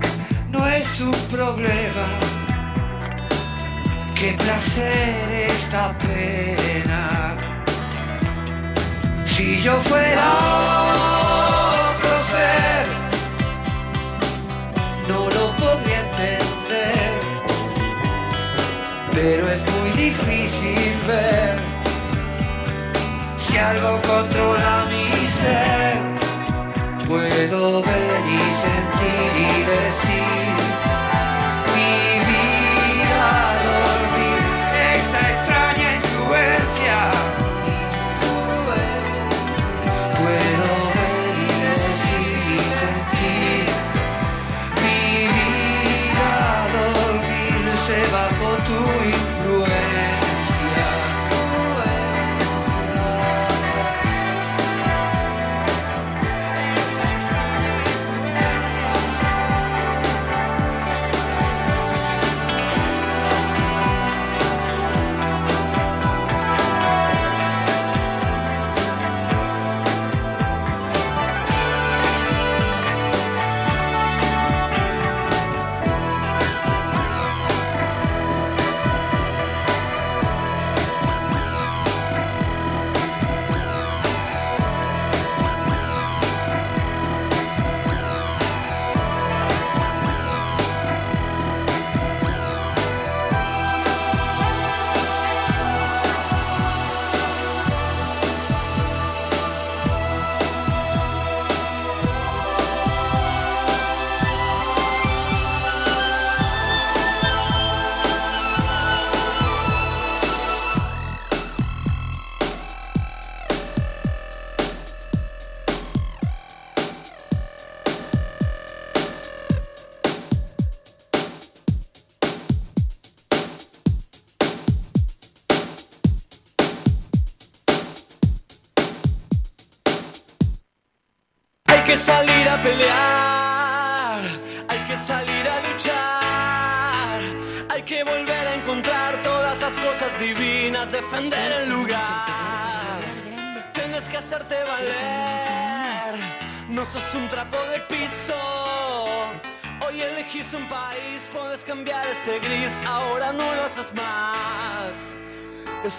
[0.50, 2.08] no es un problema.
[4.18, 7.36] Qué placer esta pena.
[9.26, 10.32] Si yo fuera
[11.89, 12.88] otro ser,
[15.10, 17.20] no lo podría entender.
[19.12, 21.58] Pero es muy difícil ver
[23.46, 25.10] si algo controla mi
[25.41, 26.14] ser.
[27.16, 30.14] Puedo ver y sentir y decir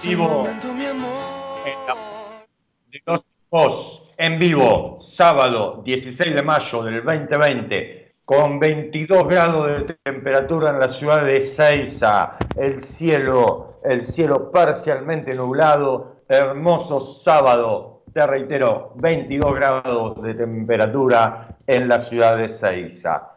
[0.05, 0.49] Vivo.
[2.91, 9.97] de los Voz en vivo, sábado 16 de mayo del 2020, con 22 grados de
[10.03, 18.27] temperatura en la ciudad de Seiza, el cielo, el cielo parcialmente nublado, hermoso sábado, te
[18.27, 23.36] reitero, 22 grados de temperatura en la ciudad de Seiza.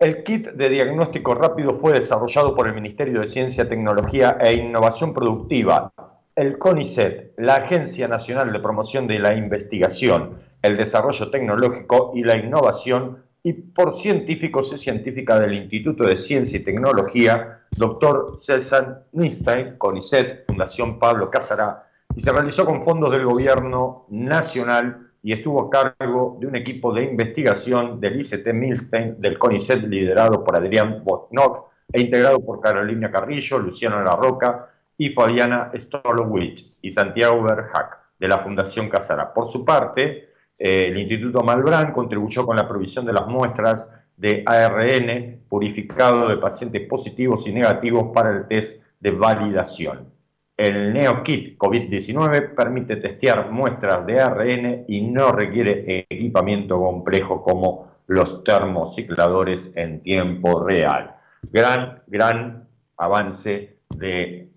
[0.00, 5.12] El kit de diagnóstico rápido fue desarrollado por el Ministerio de Ciencia, Tecnología e Innovación
[5.12, 5.92] Productiva,
[6.34, 12.38] el CONICET, la Agencia Nacional de Promoción de la Investigación, el Desarrollo Tecnológico y la
[12.38, 19.76] Innovación, y por científicos y científicas del Instituto de Ciencia y Tecnología, doctor César Nistein,
[19.76, 25.70] CONICET, Fundación Pablo Casará, y se realizó con fondos del Gobierno Nacional y estuvo a
[25.70, 31.70] cargo de un equipo de investigación del ICT Milstein, del CONICET, liderado por Adrián Botnock
[31.92, 38.28] e integrado por Carolina Carrillo, Luciano La Roca y Fabiana Stolowicz y Santiago Berhac, de
[38.28, 39.32] la Fundación Casara.
[39.32, 44.42] Por su parte, eh, el Instituto Malbrán contribuyó con la provisión de las muestras de
[44.44, 50.12] ARN purificado de pacientes positivos y negativos para el test de validación.
[50.60, 58.44] El NeoKit COVID-19 permite testear muestras de ARN y no requiere equipamiento complejo como los
[58.44, 61.16] termocicladores en tiempo real.
[61.50, 64.50] Gran, gran avance de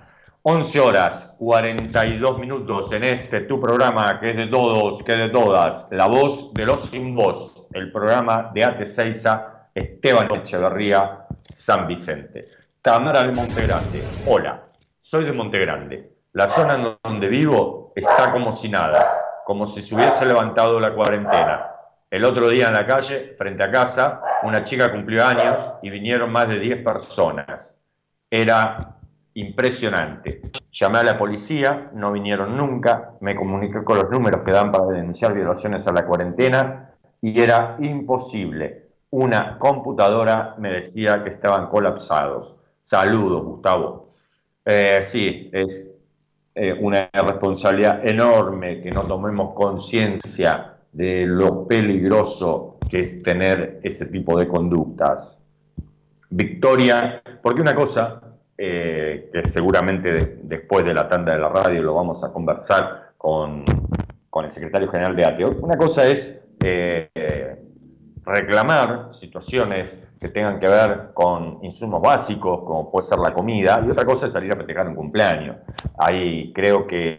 [0.43, 5.31] 11 horas 42 minutos en este tu programa que es de todos, que es de
[5.31, 12.51] todas, La Voz de los Sin Voz, el programa de Seiza, Esteban Echeverría, San Vicente.
[12.81, 14.63] Tamara de Montegrande, hola,
[14.97, 16.13] soy de Montegrande.
[16.35, 20.93] La zona en donde vivo está como si nada, como si se hubiese levantado la
[20.93, 21.71] cuarentena.
[22.11, 26.33] El otro día en la calle, frente a casa, una chica cumplió años y vinieron
[26.33, 27.81] más de 10 personas.
[28.29, 28.97] Era
[29.35, 30.43] impresionante.
[30.73, 34.87] Llamé a la policía, no vinieron nunca, me comuniqué con los números que dan para
[34.87, 36.91] denunciar violaciones a la cuarentena
[37.23, 38.89] y era imposible.
[39.11, 42.59] Una computadora me decía que estaban colapsados.
[42.81, 44.09] Saludos, Gustavo.
[44.65, 45.96] Eh, sí, es
[46.59, 54.07] eh, una responsabilidad enorme que no tomemos conciencia de lo peligroso que es tener ese
[54.07, 55.47] tipo de conductas.
[56.31, 58.23] Victoria, porque una cosa,
[58.57, 63.11] eh, que seguramente de, después de la tanda de la radio lo vamos a conversar
[63.19, 63.63] con,
[64.31, 67.11] con el secretario general de ATEO, una cosa es eh,
[68.25, 73.91] reclamar situaciones que tengan que ver con insumos básicos, como puede ser la comida, y
[73.91, 75.57] otra cosa es salir a festejar un cumpleaños.
[75.99, 77.19] Ahí creo que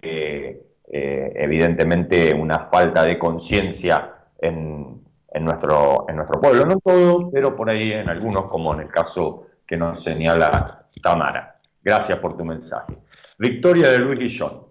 [0.90, 5.02] eh, evidentemente una falta de conciencia en,
[5.32, 8.90] en, nuestro, en nuestro pueblo, no todo, pero por ahí en algunos, como en el
[8.90, 11.60] caso que nos señala Tamara.
[11.82, 12.98] Gracias por tu mensaje.
[13.38, 14.64] Victoria de Luis Guillón.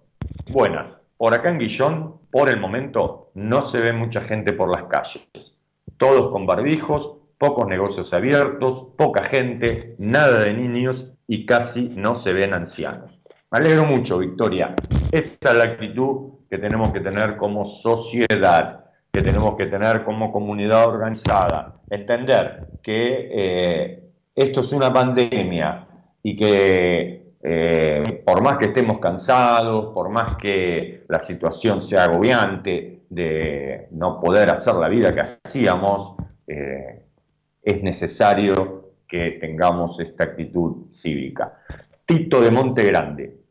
[0.51, 1.07] Buenas.
[1.17, 5.59] Por acá en Guillón, por el momento, no se ve mucha gente por las calles.
[5.97, 12.33] Todos con barbijos, pocos negocios abiertos, poca gente, nada de niños y casi no se
[12.33, 13.21] ven ancianos.
[13.51, 14.75] Me alegro mucho, Victoria.
[15.11, 20.31] Esa es la actitud que tenemos que tener como sociedad, que tenemos que tener como
[20.31, 21.81] comunidad organizada.
[21.89, 24.03] Entender que eh,
[24.35, 25.87] esto es una pandemia
[26.23, 33.03] y que eh, por más que estemos cansados, por más que la situación sea agobiante
[33.09, 36.15] de no poder hacer la vida que hacíamos,
[36.45, 37.06] eh,
[37.67, 41.59] es necesario que tengamos esta actitud cívica.
[42.05, 43.41] Tito de Monte Grande.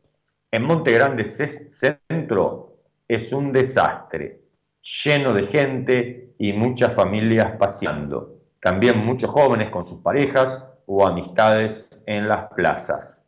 [0.49, 4.41] En Monte Grande Centro es un desastre,
[4.81, 8.39] lleno de gente y muchas familias paseando.
[8.59, 13.23] También muchos jóvenes con sus parejas o amistades en las plazas.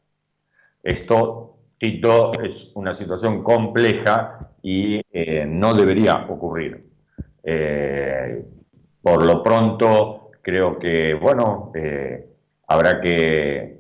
[0.81, 6.83] Esto, Tito, es una situación compleja y eh, no debería ocurrir.
[7.43, 8.43] Eh,
[9.03, 12.27] por lo pronto, creo que, bueno, eh,
[12.67, 13.77] habrá que,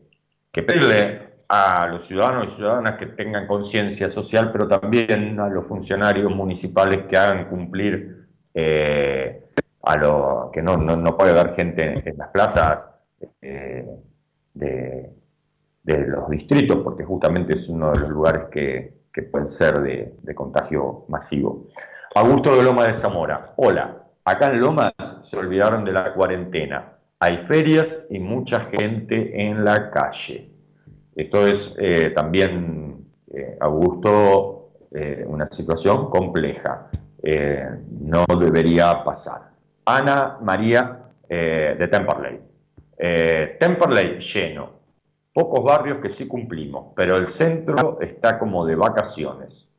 [0.51, 6.31] pedirle a los ciudadanos y ciudadanas que tengan conciencia social, pero también a los funcionarios
[6.35, 9.45] municipales que hagan cumplir eh,
[9.81, 12.89] a lo que no, no, puede haber gente en, las plazas
[13.41, 13.87] de,
[15.83, 18.99] los distritos, porque justamente es uno de los lugares que,
[19.31, 21.65] pueden ser de, de contagio masivo.
[22.15, 23.98] Augusto de Loma de Zamora, hola,
[24.29, 26.93] Acá en Lomas se olvidaron de la cuarentena.
[27.19, 30.51] Hay ferias y mucha gente en la calle.
[31.15, 36.91] Esto es eh, también, eh, Augusto, eh, una situación compleja.
[38.01, 39.49] no debería pasar.
[39.85, 42.39] Ana María de Temperley.
[43.59, 44.69] Temperley lleno.
[45.33, 49.73] Pocos barrios que sí cumplimos, pero el centro está como de vacaciones.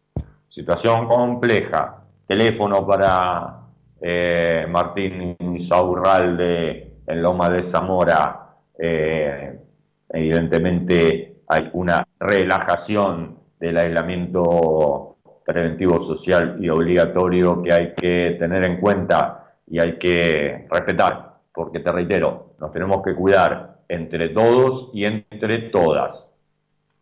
[0.48, 2.02] Situación compleja.
[2.26, 3.59] Teléfono para
[4.00, 9.58] eh, Martín Insaurralde en Loma de Zamora, eh,
[10.08, 18.80] evidentemente hay una relajación del aislamiento preventivo social y obligatorio que hay que tener en
[18.80, 25.04] cuenta y hay que respetar, porque te reitero, nos tenemos que cuidar entre todos y
[25.04, 26.32] entre todas.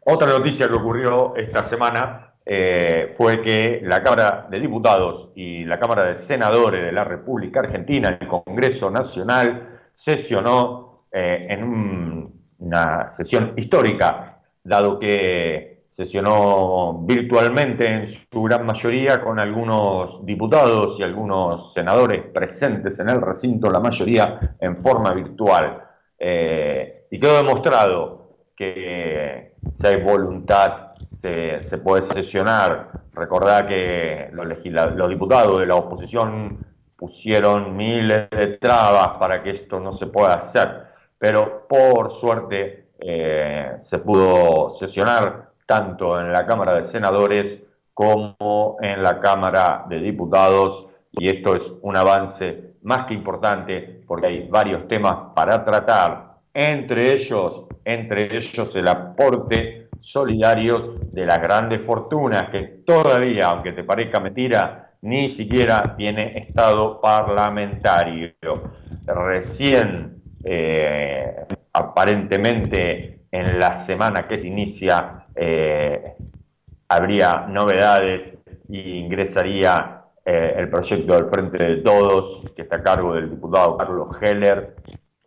[0.04, 5.78] Otra noticia que ocurrió esta semana eh, fue que la Cámara de Diputados y la
[5.78, 13.52] Cámara de Senadores de la República Argentina, el Congreso Nacional, sesionó eh, en una sesión
[13.54, 22.24] histórica, dado que sesionó virtualmente en su gran mayoría con algunos diputados y algunos senadores
[22.32, 25.82] presentes en el recinto, la mayoría en forma virtual.
[26.18, 32.90] Eh, y quedó demostrado que si hay voluntad se, puede sesionar.
[33.12, 34.46] Recordad que los,
[34.94, 36.58] los diputados de la oposición
[36.96, 40.84] pusieron miles de trabas para que esto no se pueda hacer,
[41.16, 49.02] pero por suerte eh, se pudo sesionar tanto en la Cámara de Senadores como en
[49.02, 54.88] la Cámara de Diputados y esto es un avance más que importante porque hay varios
[54.88, 62.82] temas para tratar, entre ellos, entre ellos el aporte solidarios de las grandes fortunas que
[62.86, 68.32] todavía, aunque te parezca mentira, ni siquiera tiene estado parlamentario.
[69.06, 76.14] Recién, eh, aparentemente, en la semana que se inicia, eh,
[76.88, 78.38] habría novedades
[78.68, 83.76] y ingresaría eh, el proyecto del Frente de Todos, que está a cargo del diputado
[83.76, 84.76] Carlos Heller,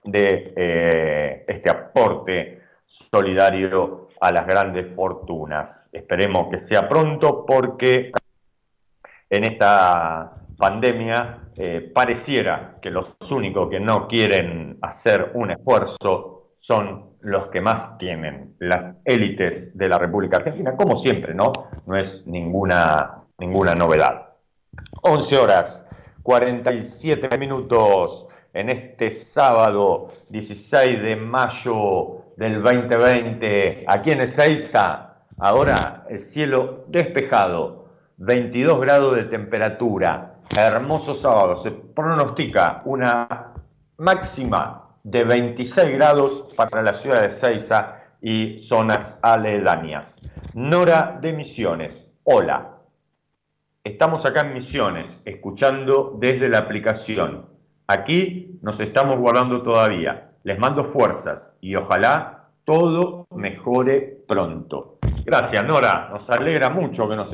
[0.04, 5.90] de este aporte solidario a las grandes fortunas.
[5.92, 8.12] Esperemos que sea pronto porque
[9.30, 17.16] en esta pandemia eh, pareciera que los únicos que no quieren hacer un esfuerzo son
[17.22, 21.52] los que más tienen, las élites de la República Argentina, como siempre, ¿no?
[21.88, 24.34] No es ninguna, ninguna novedad.
[25.02, 25.86] 11 horas,
[26.22, 35.16] 47 minutos en este sábado 16 de mayo del 2020 aquí en Ezeiza.
[35.38, 41.56] Ahora el cielo despejado, 22 grados de temperatura, hermoso sábado.
[41.56, 43.54] Se pronostica una
[43.98, 50.22] máxima de 26 grados para la ciudad de Ezeiza y zonas aledañas.
[50.54, 52.78] Nora de Misiones, hola.
[53.84, 57.48] Estamos acá en Misiones, escuchando desde la aplicación.
[57.88, 64.98] Aquí nos estamos guardando todavía les mando fuerzas y ojalá todo mejore pronto.
[65.24, 66.10] Gracias, Nora.
[66.12, 67.32] Nos alegra mucho que nos,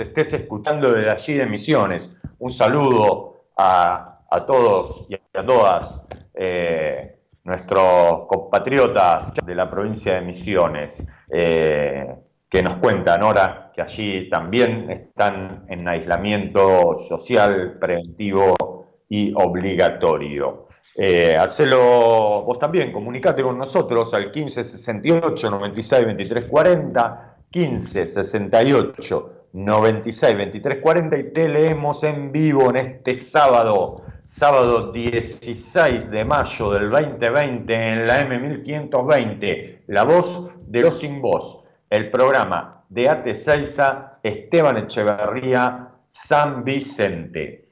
[0.00, 2.20] estés escuchando desde allí de Misiones.
[2.38, 6.02] Un saludo a, todos y a todas
[6.34, 12.14] eh, nuestros compatriotas de la provincia de Misiones, eh,
[12.48, 18.54] que nos cuentan, Nora, que allí también están en aislamiento social, preventivo
[19.08, 20.68] y obligatorio.
[21.02, 30.78] Eh, hacelo vos también, comunicate con nosotros al 1568 96 23 40, 1568 96 23
[30.82, 37.74] 40 y te leemos en vivo en este sábado sábado 16 de mayo del 2020
[37.74, 44.76] en la M1520, La Voz de los Sin Voz, el programa de Ate Seiza, Esteban
[44.76, 47.69] Echeverría, San Vicente.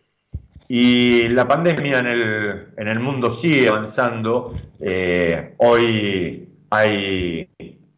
[0.68, 4.54] Y la pandemia en el, en el mundo sigue avanzando.
[4.78, 7.48] Eh, hoy hay,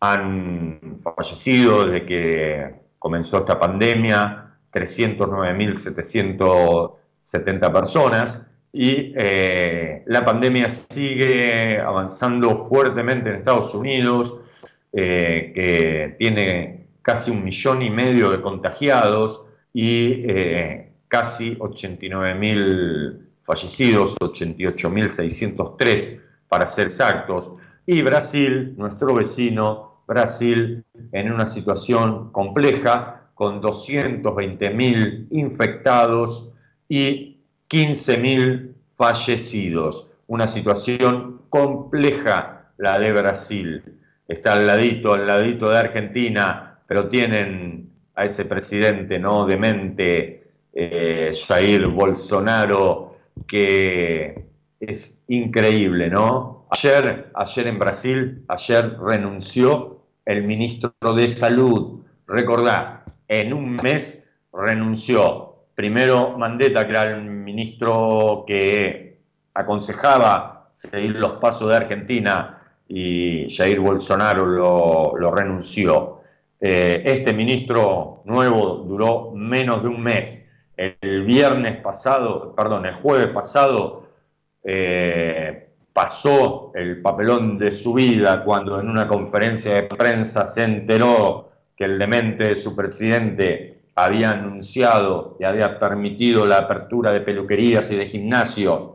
[0.00, 12.66] han fallecido desde que comenzó esta pandemia, 309.770 personas y eh, la pandemia sigue avanzando
[12.66, 14.40] fuertemente en Estados Unidos,
[14.92, 19.42] que tiene casi un millón y medio de contagiados
[19.72, 27.52] y eh, casi 89 mil fallecidos, 88.603 para ser exactos.
[27.86, 36.54] Y Brasil, nuestro vecino, Brasil, en una situación compleja, con 220.000 infectados
[36.88, 37.36] y
[37.68, 40.12] 15.000 fallecidos.
[40.26, 43.82] Una situación compleja la de Brasil.
[44.26, 51.30] Está al ladito, al ladito de Argentina, pero tienen a ese presidente no demente, eh,
[51.46, 54.46] Jair Bolsonaro, que
[54.80, 56.66] es increíble, ¿no?
[56.70, 59.95] Ayer, ayer en Brasil, ayer renunció
[60.26, 62.04] el ministro de Salud.
[62.26, 69.20] Recordá, en un mes renunció primero Mandetta, que era el ministro que
[69.54, 72.52] aconsejaba seguir los pasos de Argentina,
[72.88, 74.44] y Jair Bolsonaro
[75.16, 76.16] lo renunció.
[76.60, 80.52] Eh, este ministro nuevo duró menos de un mes.
[80.76, 84.08] El viernes pasado, perdón, el jueves pasado
[84.64, 85.65] eh,
[85.96, 91.84] pasó el papelón de su vida cuando en una conferencia de prensa se enteró que
[91.86, 97.96] el demente de su presidente había anunciado y había permitido la apertura de peluquerías y
[97.96, 98.90] de gimnasios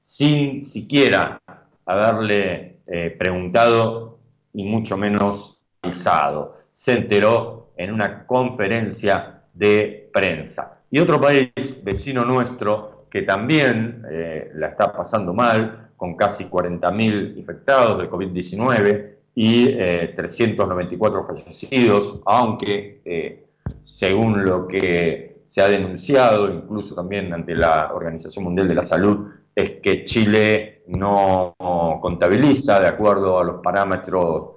[0.00, 1.40] sin siquiera
[1.86, 4.18] haberle eh, preguntado
[4.52, 10.82] y mucho menos avisado se enteró en una conferencia de prensa.
[10.90, 17.36] Y otro país vecino nuestro que también eh, la está pasando mal, con casi 40.000
[17.36, 19.76] infectados de COVID-19 y
[20.14, 23.46] 394 eh, fallecidos, aunque eh,
[23.82, 29.28] según lo que se ha denunciado, incluso también ante la Organización Mundial de la Salud,
[29.54, 31.54] es que Chile no
[32.00, 34.56] contabiliza, de acuerdo a los parámetros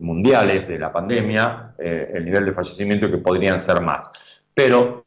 [0.00, 4.08] mundiales de la pandemia, eh, el nivel de fallecimiento que podrían ser más.
[4.52, 5.04] Pero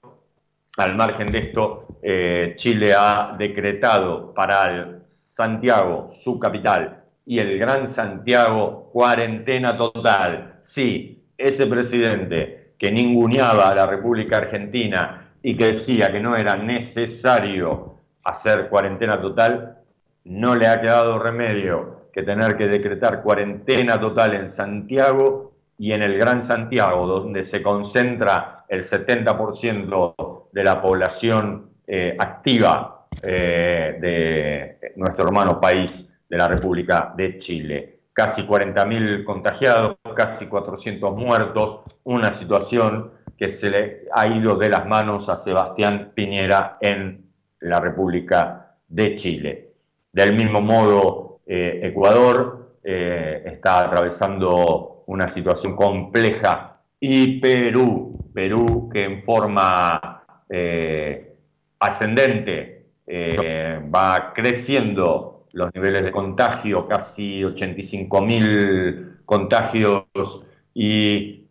[0.78, 7.88] al margen de esto, eh, Chile ha decretado para Santiago, su capital, y el Gran
[7.88, 10.59] Santiago, cuarentena total.
[10.61, 16.55] Sí, ese presidente que ninguneaba a la República Argentina y que decía que no era
[16.55, 19.78] necesario hacer cuarentena total,
[20.26, 26.01] no le ha quedado remedio que tener que decretar cuarentena total en Santiago y en
[26.01, 34.93] el Gran Santiago, donde se concentra el 70% de la población eh, activa eh, de
[34.95, 37.99] nuestro hermano país de la República de Chile.
[38.14, 44.86] Casi 40.000 contagiados, casi 400 muertos, una situación que se le ha ido de las
[44.86, 47.26] manos a Sebastián Piñera en
[47.62, 49.72] la República de Chile.
[50.12, 59.18] Del mismo modo, eh, Ecuador está atravesando una situación compleja y Perú, Perú que en
[59.18, 60.12] forma
[60.56, 61.36] eh,
[61.80, 62.86] ascendente
[63.93, 70.06] va creciendo los niveles de contagio, casi 85 mil contagios
[70.74, 71.45] y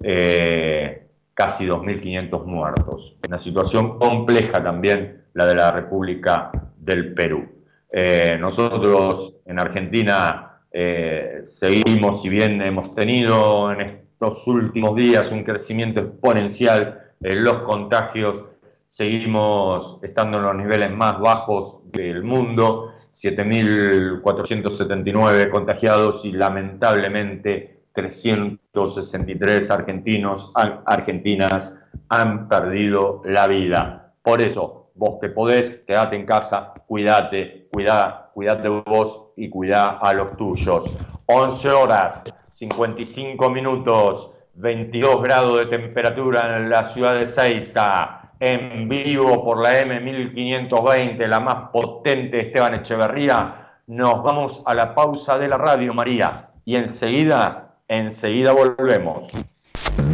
[1.34, 3.18] casi 2.500 muertos.
[3.26, 7.48] Una situación compleja también la de la República del Perú.
[7.90, 15.44] Eh, nosotros en Argentina eh, seguimos, si bien hemos tenido en estos últimos días un
[15.44, 18.46] crecimiento exponencial en los contagios,
[18.92, 30.52] seguimos estando en los niveles más bajos del mundo, 7.479 contagiados y lamentablemente 363 argentinos,
[30.84, 34.12] argentinas han perdido la vida.
[34.20, 40.12] Por eso, vos que podés, quedate en casa, cuídate, cuidá, cuidate vos y cuidá a
[40.12, 40.94] los tuyos.
[41.24, 49.44] 11 horas, 55 minutos 22 grados de temperatura en la ciudad de Ceiza, en vivo
[49.44, 53.54] por la M1520, la más potente Esteban Echeverría.
[53.86, 59.32] Nos vamos a la pausa de la radio, María, y enseguida, enseguida volvemos.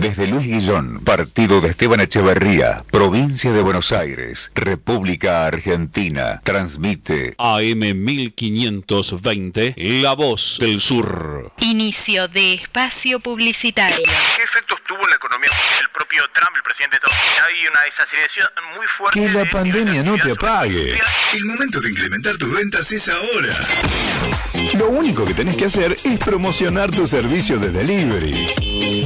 [0.01, 7.79] Desde Luis Guillón, partido de Esteban Echeverría, provincia de Buenos Aires, República Argentina, transmite AM
[7.95, 11.53] 1520, La Voz del Sur.
[11.61, 13.97] Inicio de espacio publicitario.
[13.97, 15.51] ¿Qué efectos tuvo en la economía
[15.81, 17.47] el propio Trump, el presidente de Estados Unidos?
[17.49, 18.47] Hay una desaceleración
[18.77, 19.21] muy fuerte.
[19.21, 20.99] Que la de- pandemia no te apague.
[21.35, 23.55] El momento de incrementar tus ventas es ahora.
[24.75, 28.49] Lo único que tenés que hacer es promocionar tu servicio de delivery.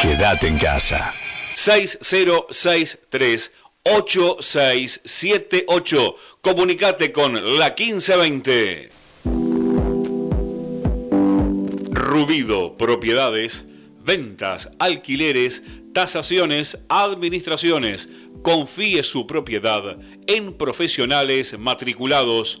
[0.00, 1.14] Quédate en casa.
[1.54, 3.50] 6063
[3.84, 6.16] 8678.
[6.42, 8.90] Comunicate con la 1520.
[11.92, 13.64] Rubido Propiedades,
[14.04, 15.62] ventas, alquileres,
[15.94, 18.10] tasaciones, administraciones.
[18.42, 22.60] Confíe su propiedad en profesionales matriculados.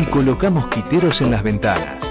[0.00, 2.10] y coloca mosquiteros en las ventanas.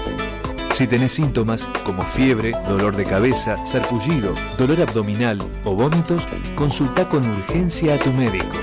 [0.72, 7.28] Si tenés síntomas como fiebre, dolor de cabeza, sarpullido, dolor abdominal o vómitos, consulta con
[7.28, 8.56] urgencia a tu médico.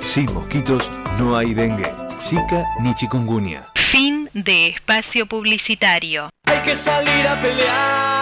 [0.00, 1.90] Sin mosquitos no hay dengue,
[2.20, 3.66] zika ni chikungunya.
[3.74, 6.30] Fin Fin de espacio publicitario.
[6.44, 8.19] Hay que salir a pelear,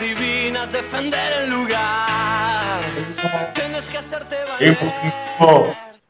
[0.00, 2.80] divinas, defender el lugar.
[3.54, 4.76] Tienes que hacerte valer.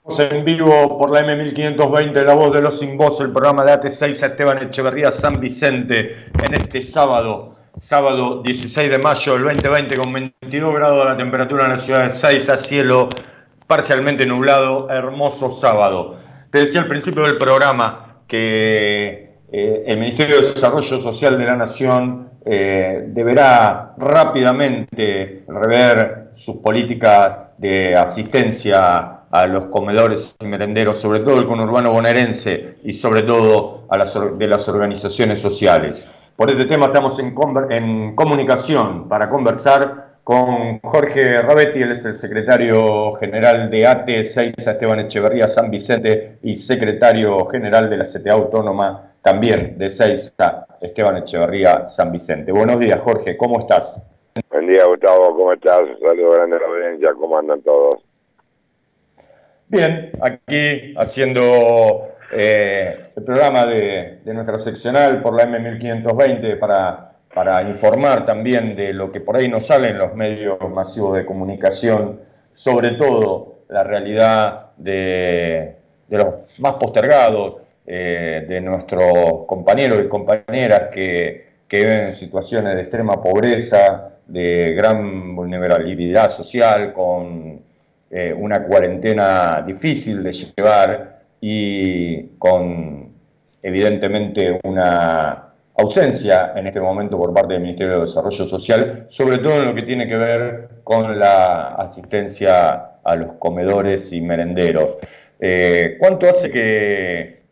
[0.04, 3.72] Estamos en vivo por la M1520, La Voz de los Sin Voz, el programa de
[3.72, 9.96] AT6 a Esteban Echeverría San Vicente, en este sábado, sábado 16 de mayo del 2020,
[9.96, 13.08] con 22 grados la temperatura en la ciudad de 6 a cielo
[13.66, 16.16] parcialmente nublado, hermoso sábado.
[16.50, 21.56] Te decía al principio del programa que eh, el Ministerio de Desarrollo Social de la
[21.56, 31.20] Nación eh, deberá rápidamente rever sus políticas de asistencia a los comedores y merenderos, sobre
[31.20, 36.08] todo el conurbano bonaerense y sobre todo a las, de las organizaciones sociales.
[36.34, 37.34] Por este tema estamos en,
[37.70, 45.00] en comunicación para conversar con Jorge Rabetti, él es el secretario general de AT6 Esteban
[45.00, 50.34] Echeverría San Vicente y secretario general de la CTA Autónoma también de 6
[50.80, 52.52] Esteban Echeverría San Vicente.
[52.52, 54.12] Buenos días Jorge, ¿cómo estás?
[54.50, 55.80] Buen día Gustavo, ¿cómo estás?
[55.80, 57.96] Un saludo grande a la audiencia, ¿cómo andan todos?
[59.68, 68.24] Bien, aquí haciendo eh, el programa de, nuestra seccional por la M1520 para, para informar
[68.24, 72.20] también de lo que por ahí nos sale en los medios masivos de comunicación,
[72.50, 75.76] sobre todo la realidad de,
[76.08, 82.82] los más postergados, eh, de nuestros compañeros y compañeras que, que viven en situaciones de
[82.82, 87.62] extrema pobreza, de gran vulnerabilidad social, con
[88.10, 93.10] eh, una cuarentena difícil de llevar y con
[93.62, 99.60] evidentemente una ausencia en este momento por parte del Ministerio de Desarrollo Social, sobre todo
[99.60, 104.96] en lo que tiene que ver con la asistencia a los comedores y merenderos.
[105.40, 107.42] Eh, ¿Cuánto hace que,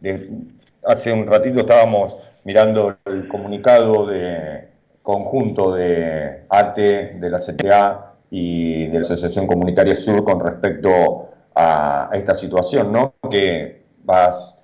[0.85, 4.69] hace un ratito estábamos mirando el comunicado de
[5.03, 12.11] conjunto de ATE, de la CTA, y de la Asociación Comunitaria Sur con respecto a
[12.13, 13.15] esta situación, ¿no?
[13.29, 14.60] Que vas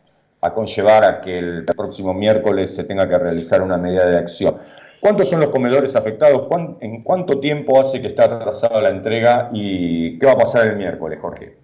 [0.46, 4.56] a conllevar a que el próximo miércoles se tenga que realizar una medida de acción.
[5.00, 6.48] ¿Cuántos son los comedores afectados?
[6.80, 9.50] ¿En cuánto tiempo hace que está atrasada la entrega?
[9.52, 11.56] ¿Y qué va a pasar el miércoles, Jorge?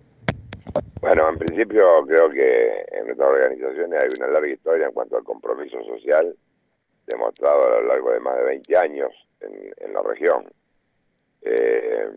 [1.00, 5.24] Bueno, en principio creo que en nuestras organizaciones hay una larga historia en cuanto al
[5.24, 6.36] compromiso social
[7.06, 9.10] demostrado a lo largo de más de 20 años
[9.40, 10.44] en la región.
[11.42, 12.08] Eh,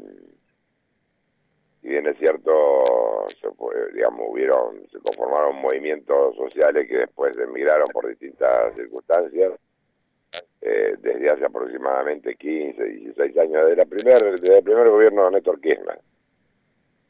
[1.86, 2.84] si bien es cierto,
[3.40, 3.48] se,
[3.94, 9.54] digamos, hubieron, se conformaron movimientos sociales que después emigraron por distintas circunstancias,
[10.62, 15.32] eh, desde hace aproximadamente 15, 16 años, desde, la primer, desde el primer gobierno de
[15.34, 16.00] Néstor Kirchner.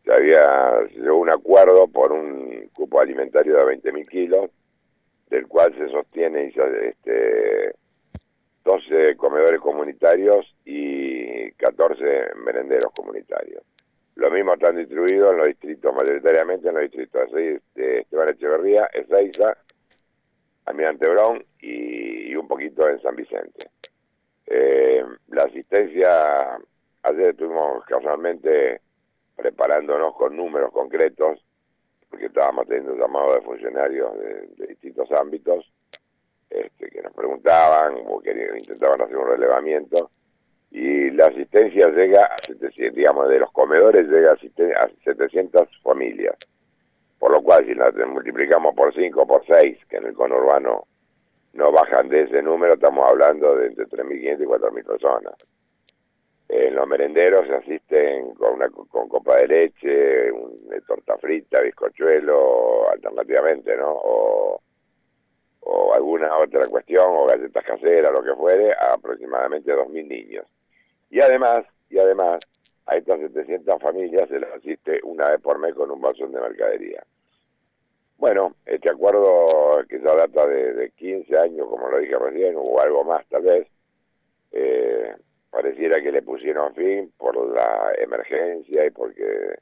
[0.03, 4.51] Se había llegó un acuerdo por un cupo alimentario de 20.000 kilos,
[5.29, 6.53] del cual se sostiene
[6.83, 7.75] este,
[8.65, 12.03] 12 comedores comunitarios y 14
[12.43, 13.63] merenderos comunitarios.
[14.15, 19.57] Lo mismo están distribuidos en los distritos, mayoritariamente en los distritos de Esteban Echeverría, Ezeiza,
[20.65, 23.69] Almirante Brown y, un poquito en San Vicente.
[24.47, 26.57] Eh, la asistencia,
[27.03, 28.81] ayer estuvimos casualmente
[29.35, 31.43] preparándonos con números concretos,
[32.09, 34.17] porque estábamos teniendo llamados de funcionarios
[34.57, 35.69] de distintos ámbitos,
[36.49, 40.09] este, que nos preguntaban o que intentaban hacer un relevamiento
[40.71, 46.35] y la asistencia llega a 700, digamos, de los comedores llega a 700 familias.
[47.19, 50.85] Por lo cual, si la multiplicamos por 5 o por 6, que en el conurbano
[51.53, 55.33] no bajan de ese número, estamos hablando de entre 3.500 y 4.000 personas.
[56.47, 62.89] En los merenderos se asisten con una con copa de leche, un, torta frita, bizcochuelo,
[62.91, 63.91] alternativamente, ¿no?
[63.91, 64.61] O,
[65.61, 70.45] o alguna otra cuestión, o galletas caseras, lo que fuere, a aproximadamente 2.000 niños.
[71.09, 72.39] Y además, y además,
[72.85, 76.41] a estas 700 familias se les asiste una vez por mes con un bolsón de
[76.41, 77.03] mercadería.
[78.17, 83.03] Bueno, este acuerdo que ya data de, 15 años, como lo dije recién, o algo
[83.03, 83.67] más tal vez,
[84.51, 85.13] eh,
[85.49, 89.57] pareciera que le pusieron fin por la emergencia y porque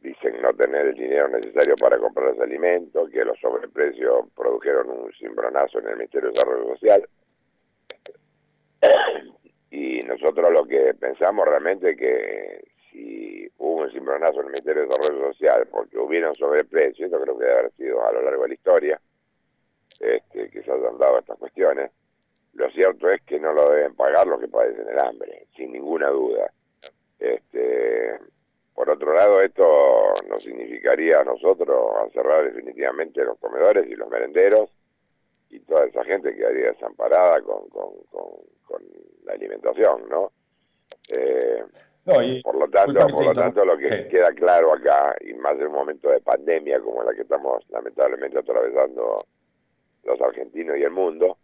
[0.00, 5.12] dicen no tener el dinero necesario para comprar los alimentos, que los sobreprecios produjeron un
[5.12, 7.08] cimbronazo en el Ministerio de Desarrollo Social.
[9.70, 14.88] Y nosotros lo que pensamos realmente que si hubo un cimbronazo en el Ministerio de
[14.88, 18.48] Desarrollo Social porque hubieron sobreprecios, esto creo que debe haber sido a lo largo de
[18.48, 19.00] la historia,
[20.00, 21.90] este, que se hayan dado estas cuestiones,
[22.54, 26.08] lo cierto es que no lo deben pagar los que padecen el hambre, sin ninguna
[26.08, 26.50] duda.
[27.18, 28.18] Este,
[28.74, 34.70] Por otro lado, esto nos significaría a nosotros cerrar definitivamente los comedores y los merenderos
[35.50, 38.82] y toda esa gente quedaría desamparada con, con, con,
[39.26, 40.32] la alimentación, ¿no?
[41.14, 41.62] Eh,
[42.42, 45.72] por lo tanto, por lo tanto, lo que queda claro acá, y más en un
[45.72, 49.18] momento de pandemia como la que estamos lamentablemente atravesando
[50.04, 51.36] los argentinos y el mundo,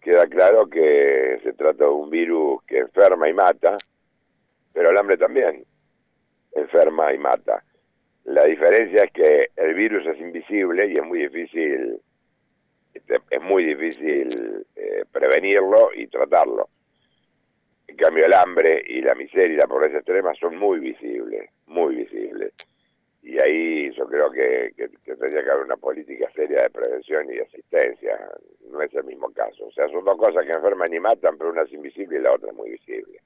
[0.00, 3.76] queda claro que se trata de un virus que enferma y mata,
[4.72, 5.64] pero el hambre también
[6.52, 7.62] enferma y mata.
[8.24, 12.00] La diferencia es que el virus es invisible y es muy difícil
[13.30, 14.28] es muy difícil
[14.76, 16.68] eh, prevenirlo y tratarlo.
[17.86, 21.96] En cambio, el hambre y la miseria y la pobreza extrema son muy visibles, muy
[21.96, 22.52] visibles.
[23.22, 24.72] Y ahí yo creo que,
[25.04, 28.18] tendría que haber una política seria de prevención y de asistencia.
[28.70, 29.66] No es el mismo caso.
[29.66, 32.32] O sea, son dos cosas que enferman y matan, pero una es invisible y la
[32.32, 33.18] otra es muy visible.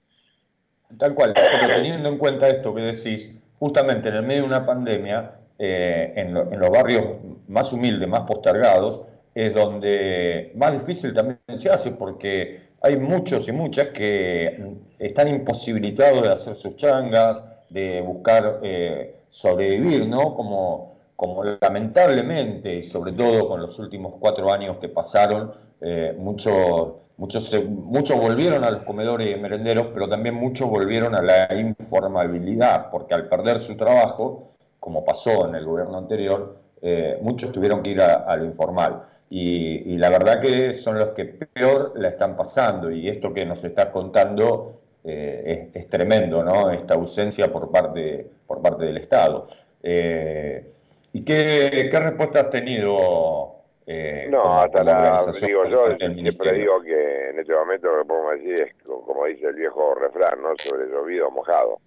[0.98, 4.64] Tal cual, pero teniendo en cuenta esto que decís, justamente en el medio de una
[4.64, 7.04] pandemia, eh, en, en los barrios
[7.48, 9.04] más humildes, más postergados,
[9.39, 16.22] es donde más difícil también se hace porque hay muchos y muchas que están imposibilitados
[16.22, 20.34] de hacer sus changas, de buscar eh, sobrevivir, ¿no?
[20.34, 26.95] Como, como lamentablemente, y sobre todo con los últimos cuatro años que pasaron, eh, muchos,
[27.16, 32.91] muchos, muchos volvieron a los comedores y merenderos, pero también muchos volvieron a la informabilidad,
[32.91, 34.49] porque al perder su trabajo,
[34.80, 39.05] como pasó en el gobierno anterior, eh, muchos tuvieron que ir a lo informal.
[39.30, 43.62] Y, la verdad que son los que peor la están pasando y esto que nos
[43.64, 46.70] está contando eh, es, tremendo, ¿no?
[46.70, 49.46] Esta ausencia por parte, por parte del Estado.
[49.82, 50.64] Eh,
[51.12, 53.54] ¿Y qué, qué, respuesta has tenido?
[53.86, 58.32] Eh, no, hasta la, digo yo, siempre digo que en este momento lo que podemos
[58.32, 60.50] decir es, como dice el viejo refrán, ¿no?
[60.58, 61.78] Sobre llovido mojado.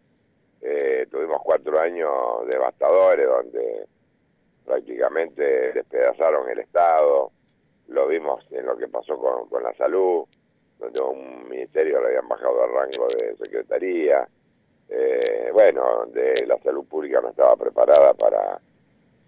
[1.09, 2.09] tuvimos cuatro años
[2.51, 3.85] devastadores donde
[4.65, 7.31] prácticamente despedazaron el Estado,
[7.87, 10.25] lo vimos en lo que pasó con, la salud,
[10.79, 14.27] donde un ministerio le habían bajado el rango de secretaría,
[14.89, 18.59] eh, bueno, donde la salud pública no estaba preparada para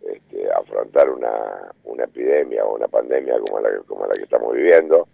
[0.02, 5.08] este, afrontar una, una epidemia o una pandemia como la, como la que estamos viviendo,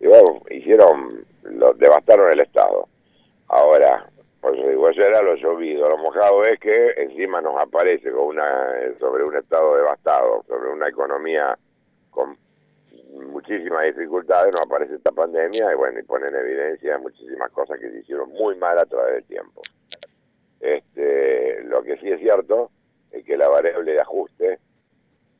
[0.00, 2.88] y bueno, hicieron, lo, devastaron el Estado.
[3.48, 4.10] Ahora,
[4.40, 5.88] por eso digo, eso era lo llovido.
[5.88, 10.88] Lo mojado es que encima nos aparece con una, sobre un estado devastado, sobre una
[10.88, 11.58] economía
[12.10, 12.36] con
[13.12, 17.90] muchísimas dificultades, nos aparece esta pandemia y bueno, y pone en evidencia muchísimas cosas que
[17.90, 19.62] se hicieron muy mal a través del tiempo.
[20.60, 22.70] Este, lo que sí es cierto
[23.10, 24.58] es que la variable de ajuste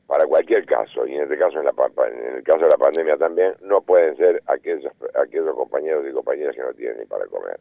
[0.07, 1.73] para cualquier caso, y en este caso en, la,
[2.07, 6.53] en el caso de la pandemia también, no pueden ser aquellos, aquellos compañeros y compañeras
[6.53, 7.57] que no tienen ni para comer.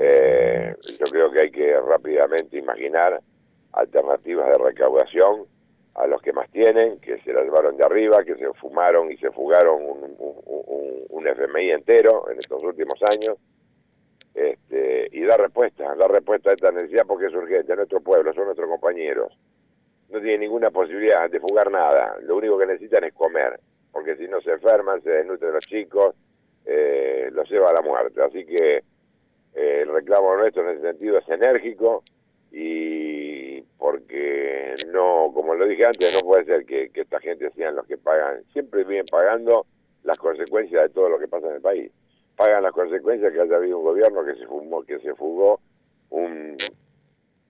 [0.00, 3.20] Eh, yo creo que hay que rápidamente imaginar
[3.72, 5.46] alternativas de recaudación
[5.94, 9.16] a los que más tienen, que se la llevaron de arriba, que se fumaron y
[9.16, 10.16] se fugaron un,
[11.10, 13.36] un, FMI entero en estos últimos años,
[14.34, 18.44] este, y dar respuesta, dar respuesta a esta necesidad porque es urgente, nuestro pueblo, son
[18.44, 19.36] nuestros compañeros.
[20.08, 23.60] No tienen ninguna posibilidad de fugar nada, lo único que necesitan es comer,
[23.92, 26.14] porque si no se enferman, se desnutren los chicos,
[26.64, 28.22] eh, los lleva a la muerte.
[28.22, 28.84] Así que
[29.58, 32.04] el reclamo nuestro en ese sentido es enérgico
[32.52, 37.86] y porque no, como lo dije antes, no puede ser que, esta gente sean los
[37.86, 39.66] que pagan, siempre vienen pagando
[40.04, 41.90] las consecuencias de todo lo que pasa en el país.
[42.36, 45.60] Pagan las consecuencias que haya habido un gobierno que se fumó, que se fugó
[46.10, 46.56] un,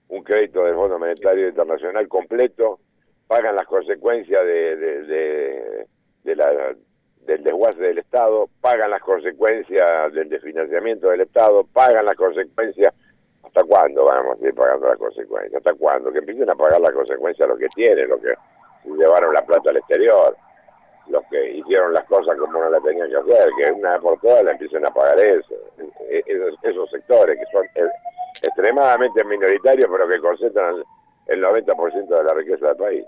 [0.08, 2.80] un crédito del Fondo Monetario Internacional completo,
[3.26, 5.86] pagan las consecuencias de, de,
[6.24, 6.74] de la
[7.28, 12.94] del desguace del Estado, pagan las consecuencias del desfinanciamiento del Estado, pagan las consecuencias.
[13.44, 15.54] ¿Hasta cuándo vamos a ir pagando las consecuencias?
[15.54, 16.10] ¿Hasta cuándo?
[16.10, 18.34] Que empiecen a pagar las consecuencias los que tienen, los que
[18.84, 20.34] llevaron la plata al exterior,
[21.08, 24.20] los que hicieron las cosas como no las tenían que hacer, que una vez por
[24.20, 25.54] todas la empiecen a pagar eso,
[26.08, 27.90] e-, esos, esos sectores que son eh,
[28.42, 30.82] extremadamente minoritarios, pero que concentran
[31.26, 33.04] el 90% de la riqueza del país.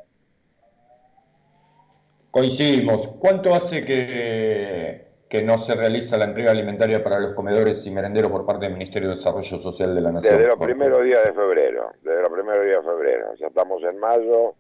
[2.31, 3.09] Coincidimos.
[3.19, 8.31] ¿Cuánto hace que, que no se realiza la entrega alimentaria para los comedores y merenderos
[8.31, 10.37] por parte del Ministerio de Desarrollo Social de la Nación?
[10.37, 13.35] Desde los primeros días de febrero, desde los primeros días de febrero.
[13.35, 14.55] Ya estamos en mayo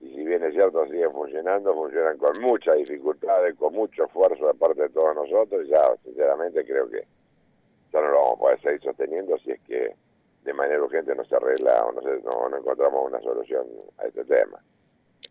[0.00, 4.54] y si bien es cierto siguen funcionando, funcionan con mucha dificultad, con mucho esfuerzo de
[4.54, 5.66] parte de todos nosotros.
[5.68, 7.04] Ya, sinceramente, creo que
[7.92, 9.92] ya no lo vamos a poder seguir sosteniendo si es que
[10.44, 13.66] de manera urgente no se arregla o no, se, no encontramos una solución
[13.98, 14.62] a este tema.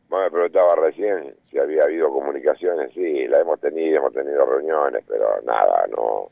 [0.10, 5.04] Vos me preguntaba recién si había habido comunicaciones, sí, la hemos tenido, hemos tenido reuniones,
[5.08, 6.30] pero nada, no,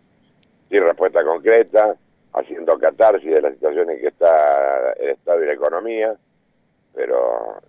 [0.69, 1.97] sin respuesta concreta.
[2.33, 6.15] haciendo catarsis de la situación en que está el Estado y la economía,
[6.93, 7.61] pero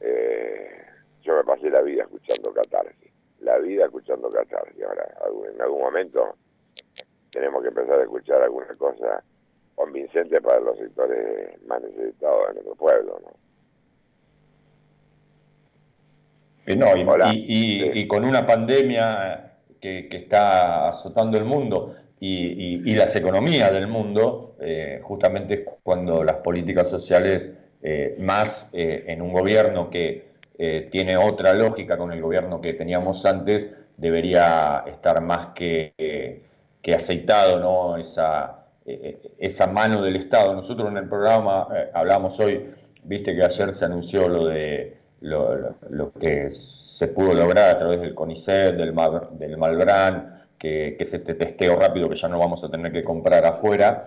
[0.00, 0.84] eh,
[1.22, 4.82] yo me pasé la vida escuchando catarsis, la vida escuchando catarsis.
[4.84, 5.08] Ahora,
[5.52, 6.36] en algún momento
[7.30, 9.22] tenemos que empezar a escuchar alguna cosa
[9.74, 13.51] convincente para los sectores más necesitados de nuestro pueblo, ¿no?
[16.66, 23.88] Y, no, y, con una pandemia que, está azotando el mundo y, las economías del
[23.88, 27.50] mundo, eh, justamente cuando las políticas sociales,
[27.82, 30.30] eh, más eh, en un gobierno que
[30.92, 35.92] tiene otra lógica con el gobierno que teníamos antes, debería estar más que,
[36.80, 37.96] que aceitado ¿no?
[37.96, 40.54] esa, esa mano del Estado.
[40.54, 42.64] Nosotros en el programa hablamos hoy,
[43.02, 48.14] viste que ayer se anunció lo de lo, que se pudo lograr a través del
[48.14, 48.94] CONICET, del,
[49.32, 53.02] del Malbrán, que, que se te testeo rápido, que ya no vamos a tener que
[53.02, 54.04] comprar afuera,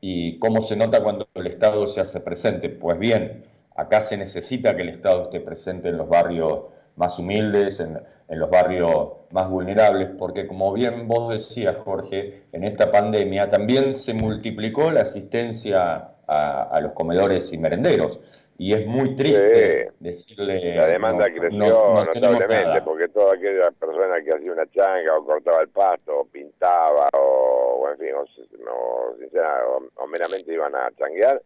[0.00, 2.68] y cómo se nota cuando el Estado se hace presente.
[2.68, 6.64] Pues bien, acá se necesita que el Estado esté presente en los barrios
[6.96, 7.98] más humildes, en,
[8.30, 14.12] los barrios más vulnerables, porque como bien vos decías, Jorge, en esta pandemia también se
[14.12, 18.20] multiplicó la asistencia a los comedores y merenderos
[18.60, 20.74] y es muy triste decirle...
[20.74, 25.68] La demanda creció notablemente, porque toda aquella persona que hacía una changa o cortaba el
[25.68, 31.40] pasto o pintaba o, en fin, o, meramente iban a changuear,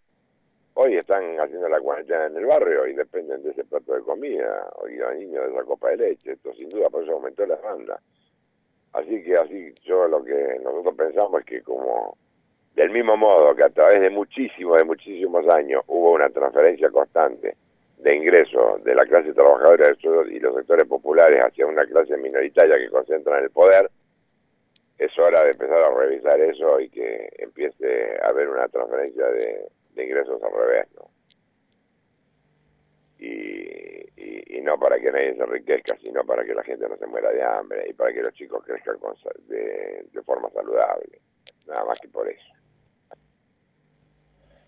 [0.75, 4.67] hoy están haciendo la cuarentena en el barrio y dependen de ese plato de comida,
[4.91, 7.57] y los niños de esa copa de leche, esto sin duda por eso aumentó la
[7.57, 8.01] demanda.
[8.95, 12.17] Así que así yo lo que nosotros pensamos es que como
[12.75, 17.57] del mismo modo que a través de muchísimos, de muchísimos años hubo una transferencia constante
[17.99, 19.95] de ingresos de la clase trabajadora
[20.31, 23.91] y los sectores populares hacia una clase minoritaria que concentra en el poder,
[24.99, 29.69] es hora de empezar a revisar eso y que empiece a haber una transferencia de,
[30.03, 31.11] ingresos al revés, ¿no?
[33.19, 37.31] Y, no para que nadie se enriquezca, sino para que la gente no se muera
[37.33, 38.97] de hambre y para que los chicos crezcan
[39.49, 41.19] de forma saludable.
[41.67, 42.62] Nada más que por eso.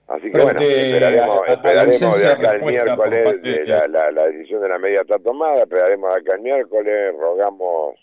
[0.06, 5.00] Así que bueno, esperaremos, esperaremos de acá el miércoles, la, la, decisión de la media
[5.00, 7.96] está tomada, esperaremos de acá el miércoles, rogamos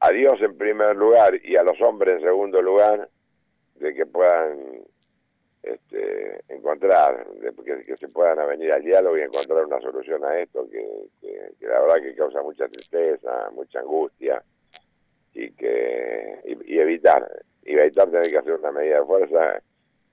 [0.00, 3.08] a Dios en primer lugar y a los hombres en segundo lugar
[3.74, 4.58] de que puedan
[5.62, 7.52] este, encontrar, de
[7.84, 11.80] que, se puedan venir al diálogo y encontrar una solución a esto que, que, la
[11.80, 14.42] verdad que causa mucha tristeza, mucha angustia
[15.34, 17.28] y que y, evitar,
[17.64, 19.62] y evitar tener que hacer una medida de fuerza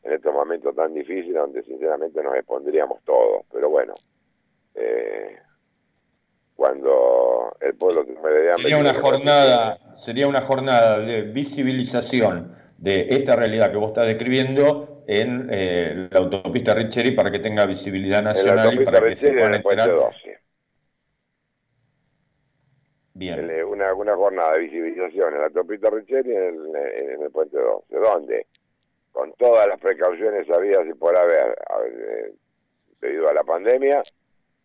[0.05, 3.43] en estos momentos tan difíciles donde sinceramente nos expondríamos todos.
[3.51, 3.95] Pero bueno,
[4.75, 5.35] eh,
[6.55, 8.05] cuando el pueblo.
[8.57, 15.03] Sería una, jornada, sería una jornada de visibilización de esta realidad que vos estás describiendo
[15.07, 19.55] en eh, la autopista Richeri para que tenga visibilidad nacional y para que se puedan
[19.55, 19.89] enterar.
[19.89, 20.39] 12.
[23.15, 23.49] Bien.
[23.65, 27.95] Una, una jornada de visibilización en la autopista Richeri en el, en el puente 12.
[27.97, 28.45] ¿Dónde?
[29.15, 32.33] Con todas las precauciones habidas y por haber, eh,
[32.99, 34.03] debido a la pandemia,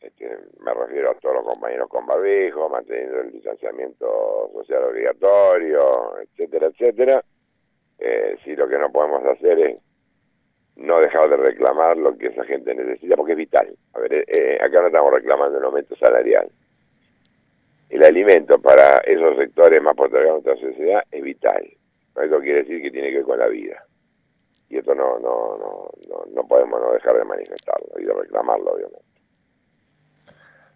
[0.01, 6.67] este, me refiero a todos los compañeros con barbijo, manteniendo el distanciamiento social obligatorio, etcétera,
[6.67, 7.25] etcétera.
[8.01, 9.79] Eh, si lo que no podemos hacer es
[10.75, 13.73] no dejar de reclamar lo que esa gente necesita, porque es vital.
[13.95, 16.51] A ver, eh, acá no estamos reclamando un aumento salarial.
[17.89, 21.71] El alimento para esos sectores más postergados de nuestra sociedad es vital.
[22.21, 23.87] Eso quiere decir que tiene que ver con la vida
[24.71, 25.91] y esto no, no, no,
[26.33, 29.11] no, podemos no dejar de manifestarlo y de reclamarlo, obviamente.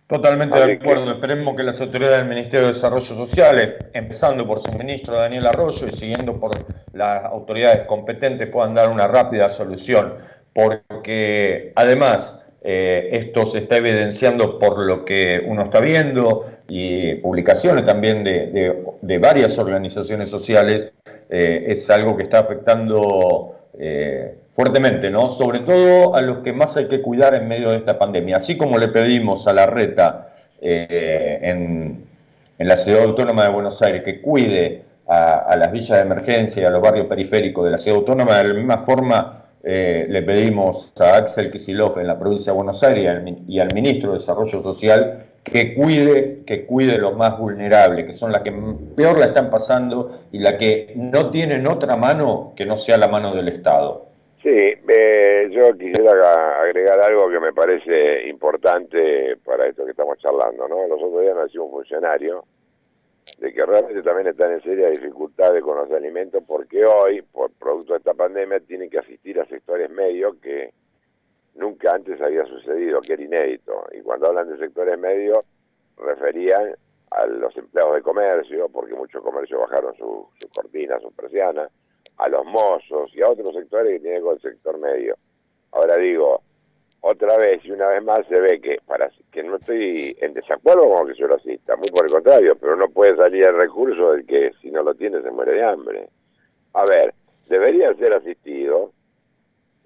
[0.09, 1.13] Totalmente de acuerdo.
[1.13, 5.87] Esperemos que las autoridades del Ministerio de Desarrollo Social, empezando por su ministro Daniel Arroyo
[5.87, 6.51] y siguiendo por
[6.93, 10.15] las autoridades competentes, puedan dar una rápida solución.
[10.53, 17.87] Porque además eh, esto se está evidenciando por lo que uno está viendo y publicaciones
[17.87, 20.93] también de, de, varias organizaciones sociales.
[21.31, 25.29] Eh, es algo que está afectando eh, fuertemente, ¿no?
[25.29, 28.37] Sobre todo a los que más hay que cuidar en medio de esta pandemia.
[28.37, 30.29] Así como le pedimos a la reta
[30.61, 32.05] eh, en,
[32.59, 36.71] la ciudad autónoma de Buenos Aires que cuide a, las villas de emergencia y a
[36.71, 41.17] los barrios periféricos de la ciudad autónoma, de la misma forma eh, le pedimos a
[41.17, 45.75] Axel Kisilov en la provincia de Buenos Aires y al ministro de Desarrollo Social que
[45.75, 48.53] cuide, que cuide los más vulnerables, que son las que
[48.97, 53.09] peor la están pasando y la que no tienen otra mano que no sea la
[53.09, 54.07] mano del Estado.
[54.43, 60.67] Sí, eh, yo quisiera agregar algo que me parece importante para esto que estamos charlando,
[60.67, 60.87] ¿no?
[60.89, 62.45] Los otros días nació un funcionario
[63.39, 67.95] de que realmente también están en seria dificultades con los alimentos porque hoy, por producto
[67.95, 70.73] de esta pandemia, tienen que asistir a sectores medios que
[71.55, 73.87] nunca antes había sucedido, que era inédito.
[73.93, 75.45] Y cuando hablan de sectores medios,
[75.97, 76.75] referían
[77.11, 81.69] a los empleados de comercio, porque muchos comercios bajaron su, su cortina, su persiana,
[82.19, 85.17] a los mozos y a otros sectores que tienen con el sector medio.
[85.73, 86.43] Ahora digo,
[87.07, 90.89] otra vez y una vez más se ve que para que no estoy en desacuerdo
[90.89, 94.13] con que yo lo asista, muy por el contrario, pero no puede salir el recurso
[94.13, 96.09] del que si no lo tiene se muere de hambre.
[96.73, 97.13] A ver,
[97.47, 98.94] debería ser asistido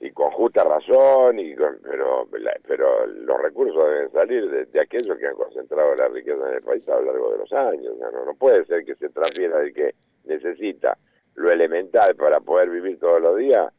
[0.00, 2.28] y con justa razón, y pero,
[2.66, 6.88] pero los recursos deben salir de, aquellos que han concentrado la riqueza en el país
[6.88, 7.96] a lo largo de los años.
[7.98, 9.94] No, no puede ser que se transfiera del que
[10.24, 10.96] necesita
[11.34, 13.72] lo elemental para poder vivir todos los días,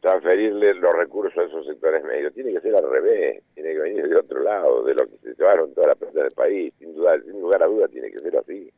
[0.00, 2.32] transferirle los recursos a esos sectores medios.
[2.32, 5.34] Tiene que ser al revés, tiene que venir de otro lado, de lo que se
[5.34, 6.72] llevaron toda la plata del país.
[6.78, 8.72] Sin, duda, sin lugar a duda tiene que ser así.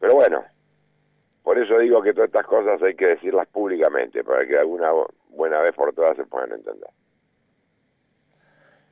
[0.00, 0.44] Pero bueno,
[1.44, 4.90] por eso digo que todas estas cosas hay que decirlas públicamente, para que alguna
[5.28, 6.88] buena vez por todas se puedan entender.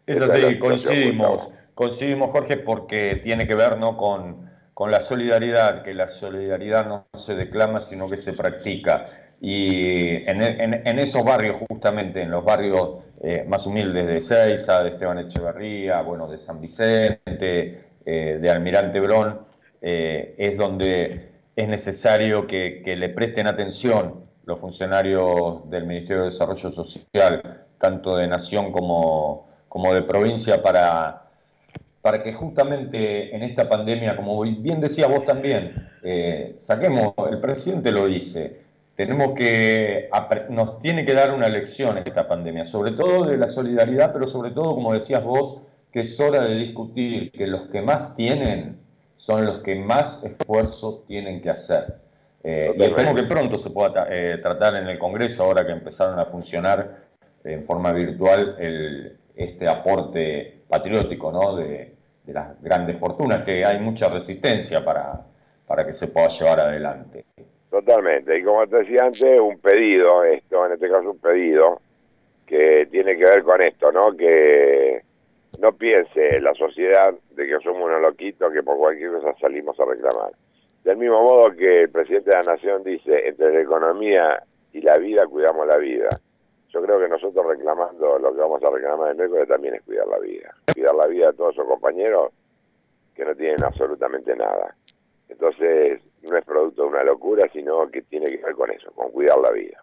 [0.06, 3.96] Es así, coincidimos, coincidimos Jorge, porque tiene que ver ¿no?
[3.96, 9.06] con, con la solidaridad, que la solidaridad no se declama, sino que se practica.
[9.40, 14.90] Y en, en, esos barrios, justamente, en los barrios eh, más humildes de Ceiza, de
[14.90, 19.40] Esteban Echeverría, bueno, de San Vicente, eh, de Almirante Brón,
[19.80, 26.70] eh, es donde es necesario que, le presten atención los funcionarios del Ministerio de Desarrollo
[26.70, 31.30] Social, tanto de nación como, como de provincia, para,
[32.00, 37.92] para que justamente en esta pandemia, como bien decía vos también, eh, saquemos, el presidente
[37.92, 38.62] lo dice,
[38.96, 40.08] tenemos que,
[40.50, 44.50] nos tiene que dar una lección esta pandemia, sobre todo de la solidaridad, pero sobre
[44.50, 45.62] todo, como decías vos,
[45.92, 48.81] que es hora de discutir que los que más tienen
[49.22, 51.94] son los que más esfuerzo tienen que hacer.
[52.42, 56.18] Eh, y espero que pronto se pueda eh, tratar en el Congreso, ahora que empezaron
[56.18, 57.04] a funcionar
[57.44, 61.54] en forma virtual el, este aporte patriótico ¿no?
[61.54, 61.94] de,
[62.26, 65.20] las grandes fortunas, que hay mucha resistencia para,
[65.68, 67.24] para que se pueda llevar adelante.
[67.70, 71.80] Totalmente, y como te decía antes, un pedido, esto en este caso un pedido,
[72.44, 74.16] que tiene que ver con esto, ¿no?
[74.16, 75.00] Que
[75.60, 79.84] no piense la sociedad de que somos unos loquitos que por cualquier cosa salimos a
[79.84, 80.32] reclamar.
[80.84, 84.42] Del mismo modo que el presidente de la Nación dice, entre la economía
[84.72, 86.08] y la vida cuidamos la vida.
[86.70, 90.08] Yo creo que nosotros reclamando lo que vamos a reclamar el miércoles también es cuidar
[90.08, 90.54] la vida.
[90.72, 92.32] Cuidar la vida de todos esos compañeros
[93.14, 94.74] que no tienen absolutamente nada.
[95.28, 99.10] Entonces, no es producto de una locura, sino que tiene que ver con eso, con
[99.12, 99.82] cuidar la vida.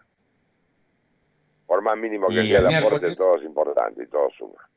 [1.66, 4.68] Por más mínimo que sea el aporte, todo es importante y todo suma.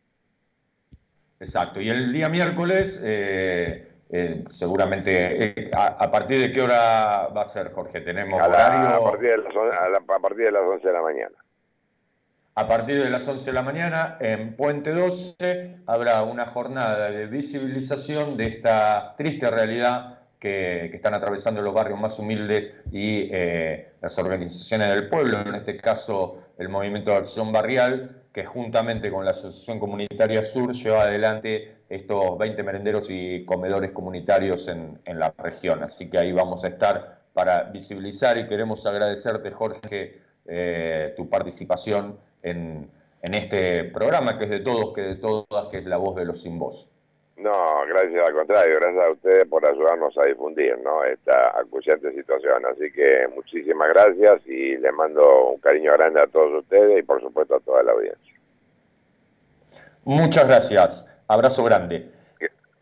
[1.39, 3.01] Exacto, y el día miércoles...
[3.03, 8.01] Eh, eh, seguramente, eh, a, partir de qué hora va a ser, Jorge?
[8.01, 8.89] ¿Tenemos horario?
[8.89, 11.35] A partir, de las, a, partir de las 11 de la mañana.
[12.55, 17.27] A partir de las 11 de la mañana, en Puente 12, habrá una jornada de
[17.27, 24.19] visibilización de esta triste realidad que, están atravesando los barrios más humildes y eh, las
[24.19, 29.31] organizaciones del pueblo, en este caso el Movimiento de Acción Barrial, que juntamente con la
[29.31, 35.83] Asociación Comunitaria Sur lleva adelante estos 20 merenderos y comedores comunitarios en, la región.
[35.83, 42.17] Así que ahí vamos a estar para visibilizar y queremos agradecerte, Jorge, eh, tu participación
[42.41, 42.89] en,
[43.21, 46.41] este programa que es de todos, que de todas, que es la voz de los
[46.41, 46.89] sin voz.
[47.41, 51.03] No, gracias al contrario, gracias a ustedes por ayudarnos a difundir ¿no?
[51.03, 52.63] esta acuciante situación.
[52.67, 57.19] Así que muchísimas gracias y les mando un cariño grande a todos ustedes y por
[57.19, 58.35] supuesto a toda la audiencia.
[60.03, 61.11] Muchas gracias.
[61.27, 62.11] Abrazo grande.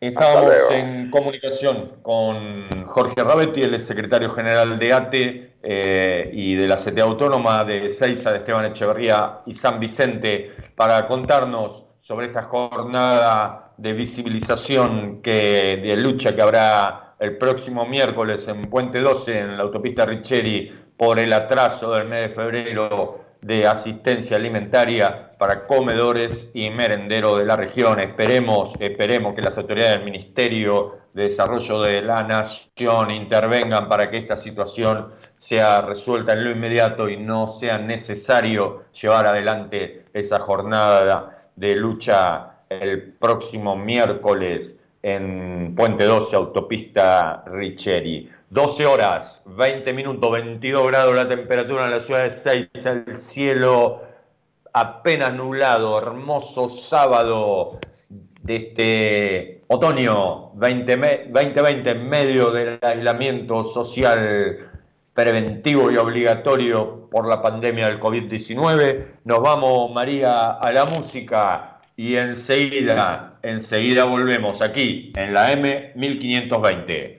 [0.02, 6.76] Estábamos en comunicación con Jorge Rabetti, el secretario general de ATE eh, y de la
[6.76, 13.74] CTA Autónoma de Seiza, de Esteban Echeverría y San Vicente, para contarnos sobre esta jornada
[13.78, 19.62] de visibilización que, de lucha que habrá el próximo miércoles en Puente 12, en la
[19.62, 26.72] autopista Richeri, por el atraso del mes de febrero de asistencia alimentaria para comedores y
[26.72, 28.00] merenderos de la región.
[28.00, 34.18] Esperemos, esperemos que las autoridades del Ministerio de Desarrollo de la Nación intervengan para que
[34.18, 41.36] esta situación sea resuelta en lo inmediato y no sea necesario llevar adelante esa jornada
[41.60, 48.30] de lucha el próximo miércoles en Puente 12, autopista Richeri.
[48.50, 54.02] 12 horas, 20 minutos, 22 grados la temperatura en la ciudad de Seis, el cielo
[54.72, 57.80] apenas nublado, hermoso sábado
[58.42, 64.69] de este otoño 2020 en medio del aislamiento social
[65.20, 69.04] preventivo y obligatorio por la pandemia del COVID-19.
[69.26, 77.19] Nos vamos, María, a la música y enseguida, enseguida volvemos aquí en la M1520.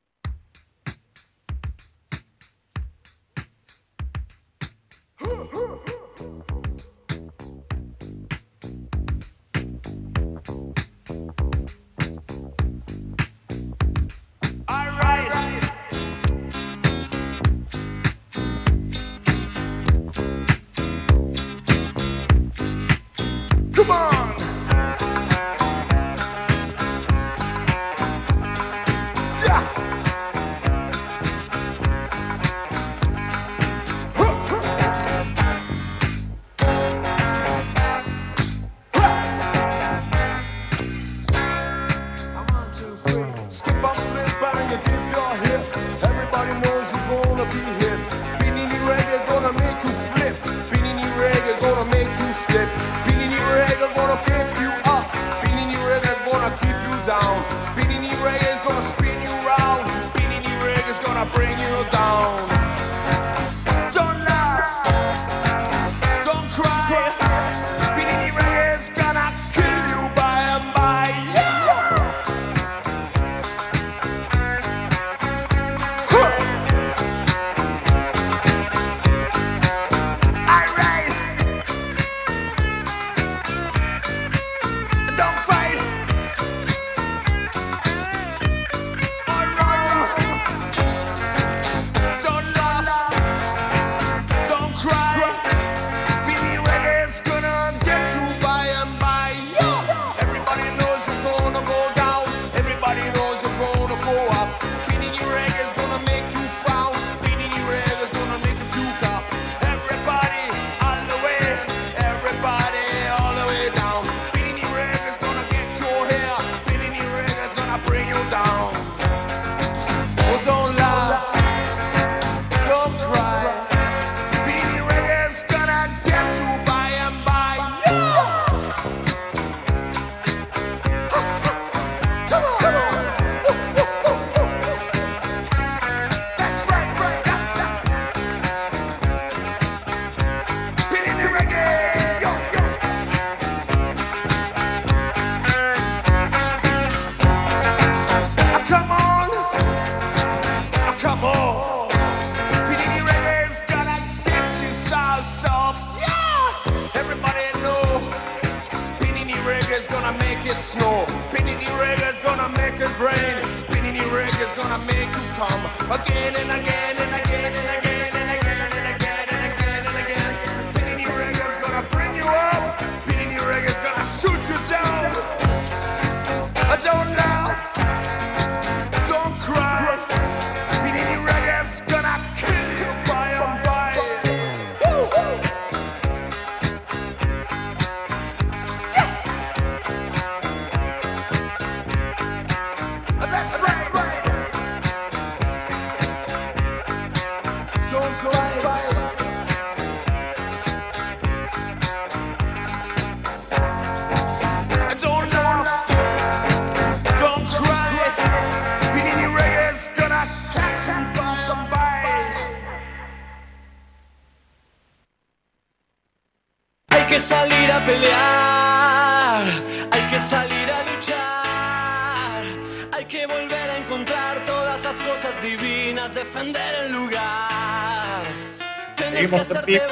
[229.71, 229.83] tipo,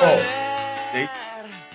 [0.92, 1.08] ¿sí?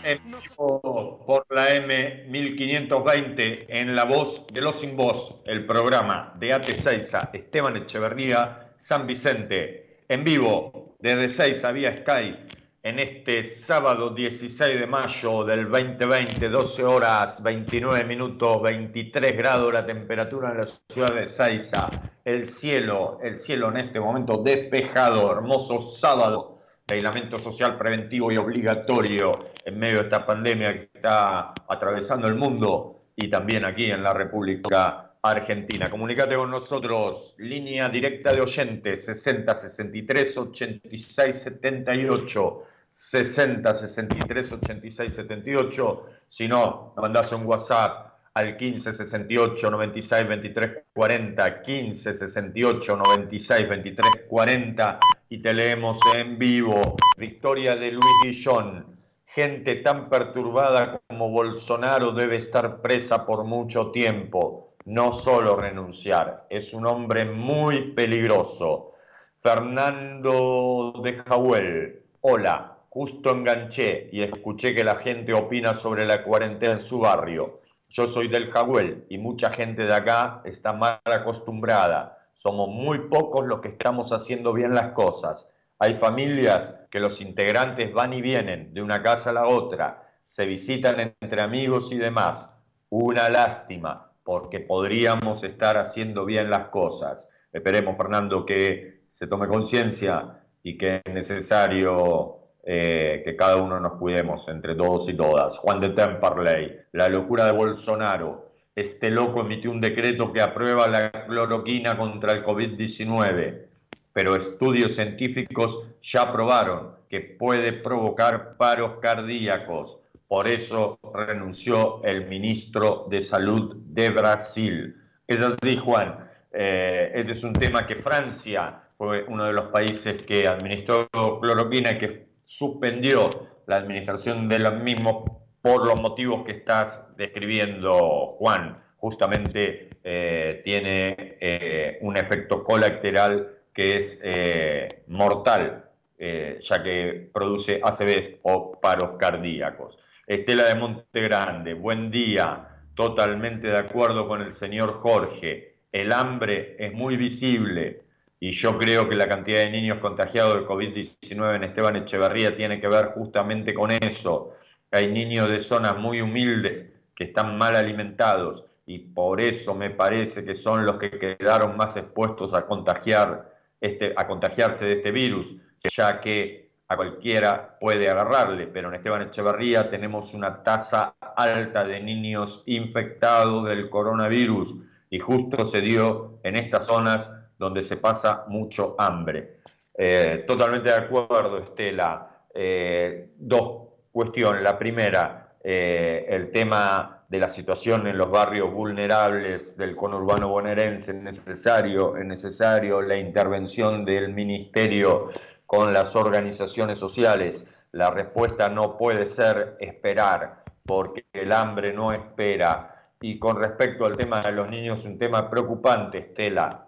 [0.03, 6.53] en vivo por la M1520 en la voz de los sin voz, el programa de
[6.53, 12.37] AT Seiza, Esteban Echeverría, San Vicente, en vivo desde Seiza vía Sky
[12.83, 19.87] en este sábado 16 de mayo del 2020, 12 horas 29 minutos, 23 grados la
[19.87, 21.89] temperatura en la ciudad de Seiza,
[22.23, 26.54] el cielo, el cielo en este momento despejado, hermoso sábado
[26.93, 29.33] aislamiento social preventivo y obligatorio
[29.65, 34.13] en medio de esta pandemia que está atravesando el mundo y también aquí en la
[34.13, 35.89] República Argentina.
[35.89, 42.63] Comunicate con nosotros, línea directa de oyentes 60 63 86 78.
[42.91, 46.07] 60 63 86 78.
[46.29, 51.63] Si no, mandás un WhatsApp al 15 68 96 23 40.
[51.63, 55.01] 15 68 96 23 40
[55.35, 56.95] y te leemos en vivo.
[57.17, 59.01] Victoria de Luis Guillón.
[59.27, 66.47] Gente tan perturbada como Bolsonaro debe estar presa por mucho tiempo, no solo renunciar.
[66.51, 68.93] Es un hombre muy peligroso.
[69.37, 76.75] Fernando de Jahuel, hola, justo enganché y escuché que la gente opina sobre la cuarentena
[76.75, 77.61] en su barrio.
[77.89, 82.24] Yo soy del Jahuel y mucha gente de acá está mal acostumbrada.
[82.35, 85.55] Somos muy pocos los que estamos haciendo bien las cosas.
[85.79, 90.47] Hay familias que los integrantes van y vienen de una casa a la otra, se
[90.47, 92.63] visitan entre amigos y demás.
[92.91, 97.33] Una lástima, porque podríamos estar haciendo bien las cosas.
[97.53, 103.99] Esperemos, Fernando, que se tome conciencia y que es necesario eh, que cada uno nos
[103.99, 105.59] cuidemos entre todos y todas.
[105.59, 108.44] Juan de Temperley, la locura de Bolsonaro.
[108.75, 113.75] Este loco emitió un decreto que aprueba la cloroquina contra el COVID-19
[114.15, 120.01] pero estudios científicos ya probaron que puede provocar paros cardíacos.
[120.29, 124.97] Por eso renunció el ministro de Salud de Brasil.
[125.27, 126.17] Es así, Juan.
[126.53, 131.99] Eh, este es un tema que Francia fue uno de los países que administró cloroquina
[131.99, 133.29] que suspendió
[133.67, 135.25] la administración de los mismos
[135.65, 138.85] por los motivos que estás describiendo, Juan.
[138.99, 145.87] Justamente eh, tiene eh, un efecto colateral que es eh, mortal,
[146.19, 149.99] ya que produce ACV o paros cardíacos.
[150.27, 155.77] Estela de Monte Grande, buen día, totalmente de acuerdo con el señor Jorge.
[155.91, 158.03] El hambre es muy visible
[158.39, 162.79] y yo creo que la cantidad de niños contagiados del COVID-19 en Esteban Echeverría tiene
[162.81, 164.53] que ver justamente con eso.
[164.95, 170.45] Hay niños de zonas muy humildes que están mal alimentados y por eso me parece
[170.45, 175.57] que son los que quedaron más expuestos a contagiar este, a contagiarse de este virus,
[175.95, 182.01] ya que a cualquiera puede agarrarle, pero en Esteban Echeverría tenemos una tasa alta de
[182.01, 188.95] niños infectados del coronavirus y justo se dio en estas zonas donde se pasa mucho
[188.99, 189.59] hambre.
[189.93, 192.47] Eh, totalmente de acuerdo, Estela.
[192.55, 193.84] Eh, dos
[194.15, 194.63] cuestiones.
[194.63, 201.11] La primera, eh, el tema de la situación en los barrios vulnerables del conurbano bonaerense
[201.11, 205.31] es necesario, es necesario la intervención del ministerio
[205.67, 207.67] con las organizaciones sociales.
[207.91, 213.11] La respuesta no puede ser esperar, porque el hambre no espera.
[213.21, 216.87] Y con respecto al tema de los niños, un tema preocupante, Estela.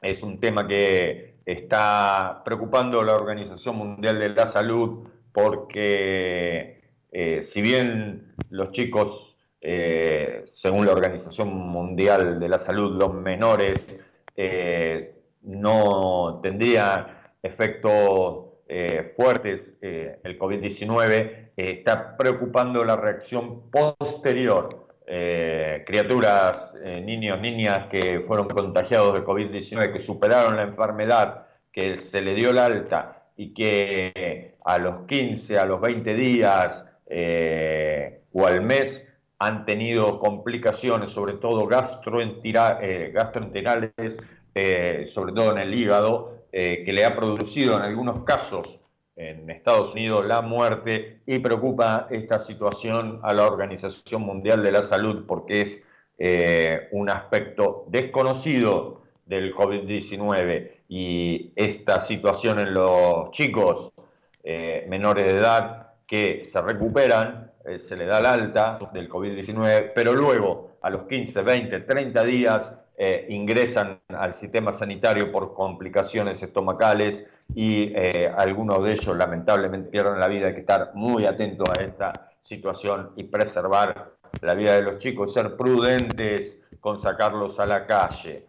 [0.00, 7.42] Es un tema que está preocupando a la Organización Mundial de la Salud porque eh,
[7.42, 14.04] si bien los chicos eh, según la Organización Mundial de la Salud, los menores
[14.36, 17.06] eh, no tendrían
[17.42, 18.48] efectos
[19.14, 24.86] fuertes el COVID-19, está preocupando la reacción posterior.
[25.84, 32.34] criaturas, niños, niñas que fueron contagiados de COVID-19, que superaron la enfermedad, que se le
[32.34, 36.88] dio la alta y que a los 15, a los 20 días
[38.32, 39.12] o al mes
[39.42, 44.18] han tenido complicaciones, sobre todo eh, gastroenterales,
[44.54, 48.78] eh, sobre todo en el hígado, eh, que le ha producido en algunos casos
[49.16, 54.82] en Estados Unidos la muerte y preocupa esta situación a la Organización Mundial de la
[54.82, 55.88] Salud porque es
[56.92, 63.92] un aspecto desconocido del COVID-19 y esta situación en los chicos
[64.44, 70.14] menores de edad que se recuperan eh, se le da el alta del COVID-19, pero
[70.14, 77.28] luego a los 15, 20, 30 días eh, ingresan al sistema sanitario por complicaciones estomacales
[77.54, 80.48] y eh, algunos de ellos lamentablemente pierden la vida.
[80.48, 85.32] Hay que estar muy atentos a esta situación y preservar la vida de los chicos,
[85.32, 88.48] ser prudentes con sacarlos a la calle.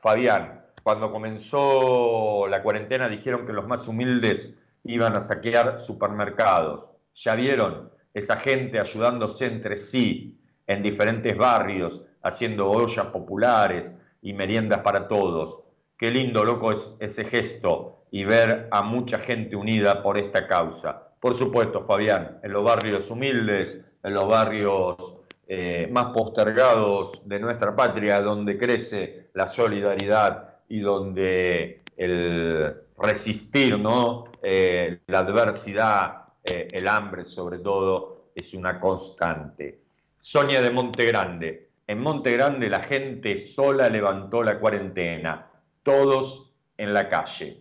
[0.00, 6.90] Fabián, cuando comenzó la cuarentena dijeron que los más humildes iban a saquear supermercados.
[7.14, 7.90] ¿Ya vieron?
[8.16, 15.64] esa gente ayudándose entre sí en diferentes barrios, haciendo ollas populares y meriendas para todos.
[15.98, 21.10] Qué lindo, loco, es ese gesto y ver a mucha gente unida por esta causa.
[21.20, 27.76] Por supuesto, Fabián, en los barrios humildes, en los barrios eh, más postergados de nuestra
[27.76, 34.24] patria, donde crece la solidaridad y donde el resistir ¿no?
[34.48, 39.80] Eh, la adversidad el hambre sobre todo es una constante.
[40.16, 45.50] Sonia de Monte Grande, En Monte Grande la gente sola levantó la cuarentena,
[45.82, 47.60] todos en la calle.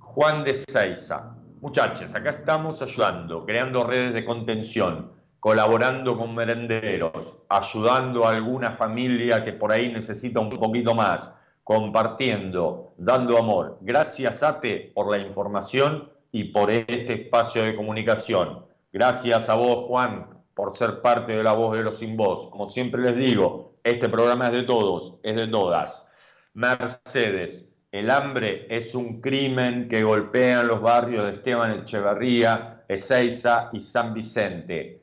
[0.00, 8.26] Juan de Seiza, muchachos, acá estamos ayudando, creando redes de contención, colaborando con merenderos, ayudando
[8.26, 11.37] a alguna familia que por ahí necesita un poquito más,
[11.68, 13.76] compartiendo, dando amor.
[13.82, 18.64] Gracias, Ate, por la información y por este espacio de comunicación.
[18.90, 22.46] Gracias a vos, Juan, por ser parte de la voz de los sin voz.
[22.46, 26.10] Como siempre les digo, este programa es de todos, es de todas.
[26.54, 33.68] Mercedes, el hambre es un crimen que golpea en los barrios de Esteban Echeverría, Ezeiza
[33.74, 35.02] y San Vicente.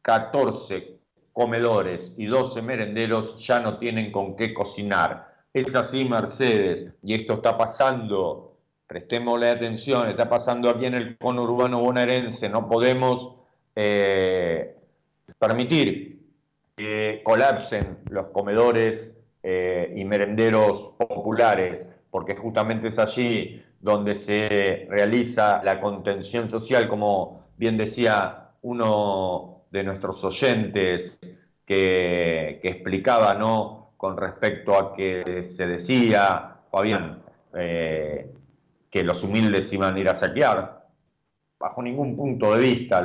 [0.00, 0.98] 14
[1.34, 5.31] comedores y 12 merenderos ya no tienen con qué cocinar.
[5.54, 8.56] Es así, Mercedes, y esto está pasando,
[8.86, 13.36] prestémosle atención, está pasando aquí en el conurbano bonaerense, no podemos
[13.76, 14.74] eh,
[15.38, 16.22] permitir
[16.74, 25.62] que colapsen los comedores eh, y merenderos populares, porque justamente es allí donde se realiza
[25.62, 31.20] la contención social, como bien decía uno de nuestros oyentes
[31.66, 33.81] que, que explicaba, ¿no?
[34.02, 37.20] Con respecto a que se decía, Fabián,
[37.54, 38.34] eh,
[38.90, 40.88] que los humildes iban a ir a saquear,
[41.56, 43.00] bajo ningún punto de vista.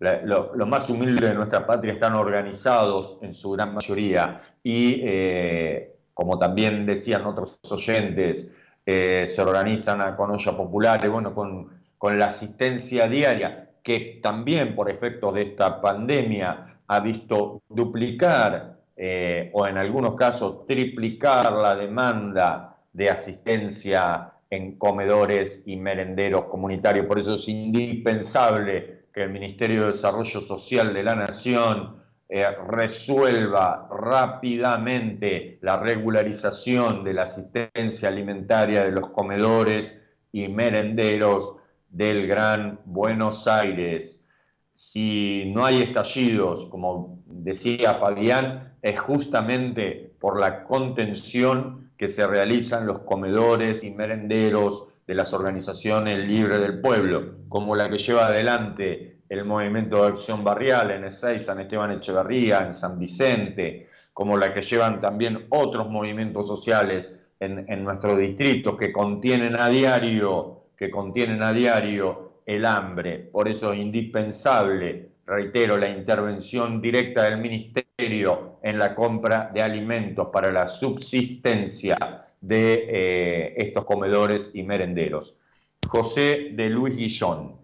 [0.00, 6.36] Los más humildes de nuestra patria están organizados en su gran mayoría y, eh, como
[6.40, 8.52] también decían otros oyentes,
[8.84, 14.90] eh, se organizan con olla populares, bueno, con, con la asistencia diaria, que también por
[14.90, 22.76] efectos de esta pandemia ha visto duplicar eh, o en algunos casos triplicar la demanda
[22.92, 27.06] de asistencia en comedores y merenderos comunitarios.
[27.06, 31.96] Por eso es indispensable que el Ministerio de Desarrollo Social de la Nación
[32.28, 41.56] eh, resuelva rápidamente la regularización de la asistencia alimentaria de los comedores y merenderos
[41.88, 44.30] del Gran Buenos Aires.
[44.72, 52.86] Si no hay estallidos, como decía Fabián, es justamente por la contención que se realizan
[52.86, 59.20] los comedores y merenderos de las organizaciones libres del pueblo, como la que lleva adelante
[59.28, 64.52] el movimiento de acción barrial en Ezeiza, San Esteban Echeverría, en San Vicente, como la
[64.52, 70.90] que llevan también otros movimientos sociales en, en nuestro distrito que contienen a diario, que
[70.90, 73.18] contienen a diario el hambre.
[73.18, 80.28] Por eso es indispensable, reitero, la intervención directa del Ministerio en la compra de alimentos
[80.32, 81.96] para la subsistencia
[82.40, 85.40] de eh, estos comedores y merenderos.
[85.86, 87.56] José de Luis Guillón.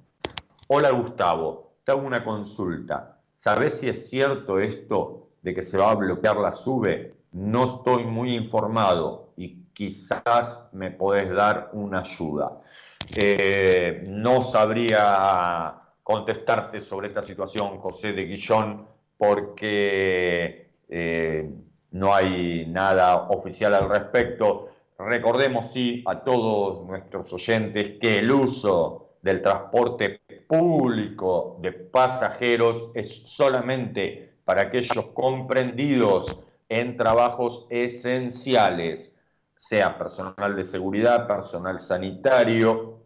[0.68, 3.20] Hola Gustavo, te hago una consulta.
[3.32, 7.14] ¿Sabes si es cierto esto de que se va a bloquear la SUBE?
[7.32, 12.60] No estoy muy informado y quizás me podés dar una ayuda.
[13.14, 18.86] Eh, no sabría contestarte sobre esta situación, José de Guillón,
[19.18, 21.51] porque eh,
[21.90, 24.68] no hay nada oficial al respecto.
[24.98, 33.28] Recordemos, sí, a todos nuestros oyentes que el uso del transporte público de pasajeros es
[33.28, 39.20] solamente para aquellos comprendidos en trabajos esenciales,
[39.55, 43.01] sea personal de seguridad, personal sanitario,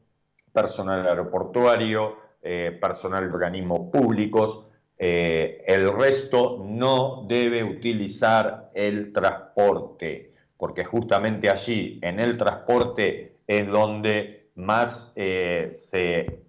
[0.52, 10.32] personal aeroportuario, eh, personal de organismos públicos, eh, el resto no debe utilizar el transporte,
[10.56, 16.42] porque justamente allí, en el transporte, es donde más eh, se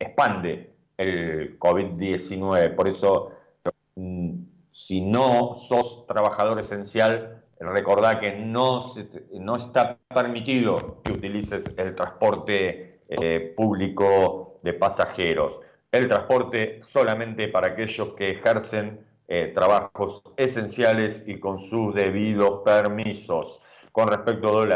[0.00, 2.74] expande el COVID-19.
[2.74, 3.30] Por eso,
[3.94, 4.32] mm,
[4.70, 8.80] si no sos trabajador esencial, recordá que no,
[9.34, 13.02] no está permitido que utilices el transporte
[13.56, 15.60] público de pasajeros
[15.96, 23.60] el transporte solamente para aquellos que ejercen eh, trabajos esenciales y con sus debidos permisos.
[23.92, 24.66] Con respecto a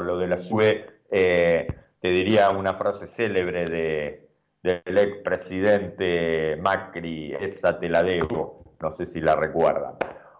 [0.00, 1.66] lo, de la SUE, eh,
[2.00, 4.28] te diría una frase célebre de,
[4.62, 9.96] del expresidente Macri, esa te la debo, no sé si la recuerdan.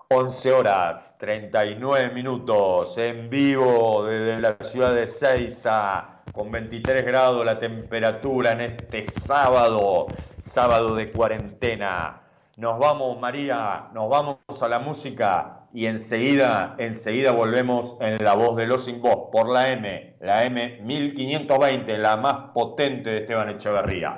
[0.08, 7.58] 11 horas 39 minutos en vivo desde la ciudad de Ceiza, con 23 grados la
[7.58, 10.06] temperatura en este sábado,
[10.40, 12.22] sábado de cuarentena.
[12.56, 18.56] Nos vamos, María, nos vamos a la música y enseguida, enseguida volvemos en la voz
[18.56, 24.14] de los sin por la M, la M 1520, la más potente de Esteban Echeverría.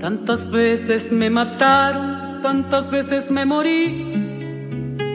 [0.00, 4.07] Tantas veces me mataron, tantas veces me morí.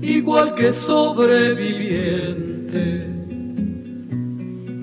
[0.00, 3.06] igual que sobreviviente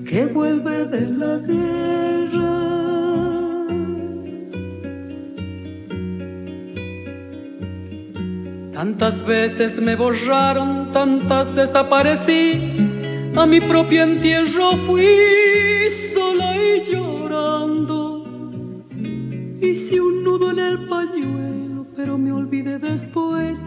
[0.06, 2.68] que vuelve de la guerra.
[8.72, 12.76] Tantas veces me borraron, tantas desaparecí,
[13.36, 18.24] a mi propio entierro fui sola y llorando.
[19.60, 23.66] Hice un nudo en el pañuelo, pero me olvidé después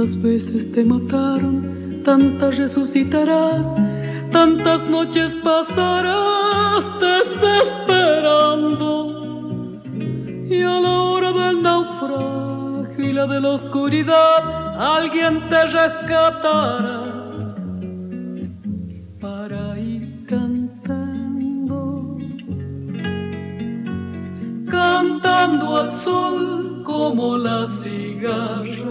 [0.00, 3.74] Tantas veces te mataron, tantas resucitarás,
[4.32, 9.82] tantas noches pasarás desesperando.
[10.48, 17.02] Y a la hora del naufragio y la de la oscuridad, alguien te rescatará.
[19.20, 22.16] Para ir cantando,
[24.64, 28.89] cantando al sol como la cigarra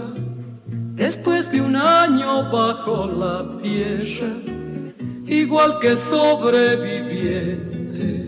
[1.00, 4.36] después de un año bajo la tierra,
[5.26, 8.26] igual que sobreviviente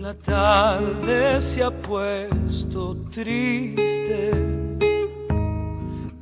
[0.00, 4.30] La tarde se ha puesto triste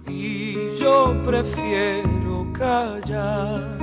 [0.08, 3.78] y yo prefiero callar.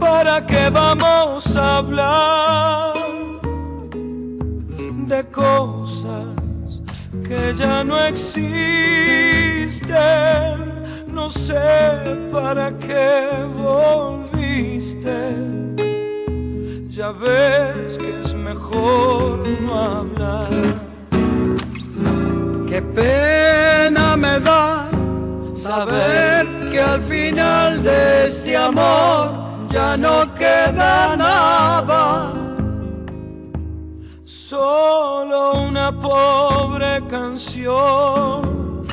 [0.00, 2.94] ¿Para qué vamos a hablar
[5.06, 6.39] de cosas
[7.30, 8.50] que ya no existen?
[11.06, 11.70] No sé
[12.32, 15.18] para qué volviste.
[16.88, 20.48] Ya ves que es mejor no hablar.
[22.68, 24.88] Qué pena me da
[25.54, 32.39] saber que al final de este amor ya no queda nada.
[34.70, 38.86] Solo una pobre canción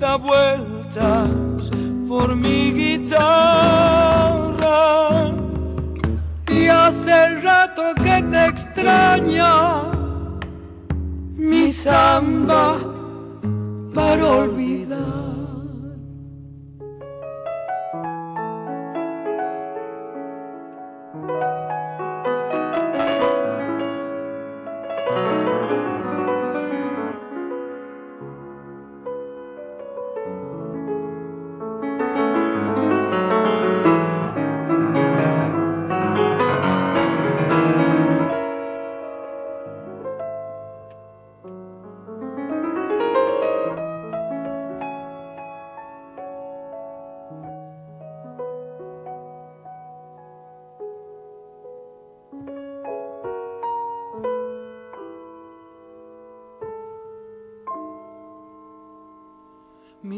[0.00, 1.70] da vueltas
[2.08, 3.20] por mi guitarra.
[6.50, 9.52] Y hace rato que te extraña
[11.36, 12.76] mi samba
[13.94, 15.25] para olvidar.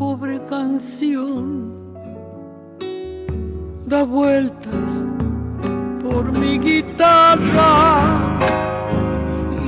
[0.00, 1.44] Pobre canción
[3.84, 4.92] da vueltas
[6.02, 7.68] por mi guitarra.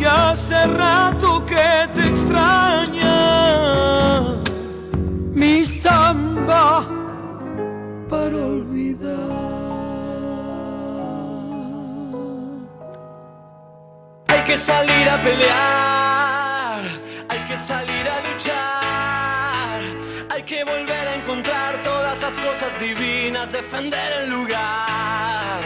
[0.01, 3.19] Y hace rato que te extraña
[5.35, 6.87] mi samba
[8.09, 9.13] para olvidar.
[14.29, 16.81] Hay que salir a pelear,
[17.29, 17.92] hay que salir
[22.63, 25.63] cosas divinas, defender el lugar.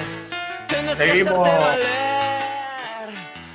[0.68, 1.46] Tienes que Seguimos.
[1.46, 3.08] hacerte valer.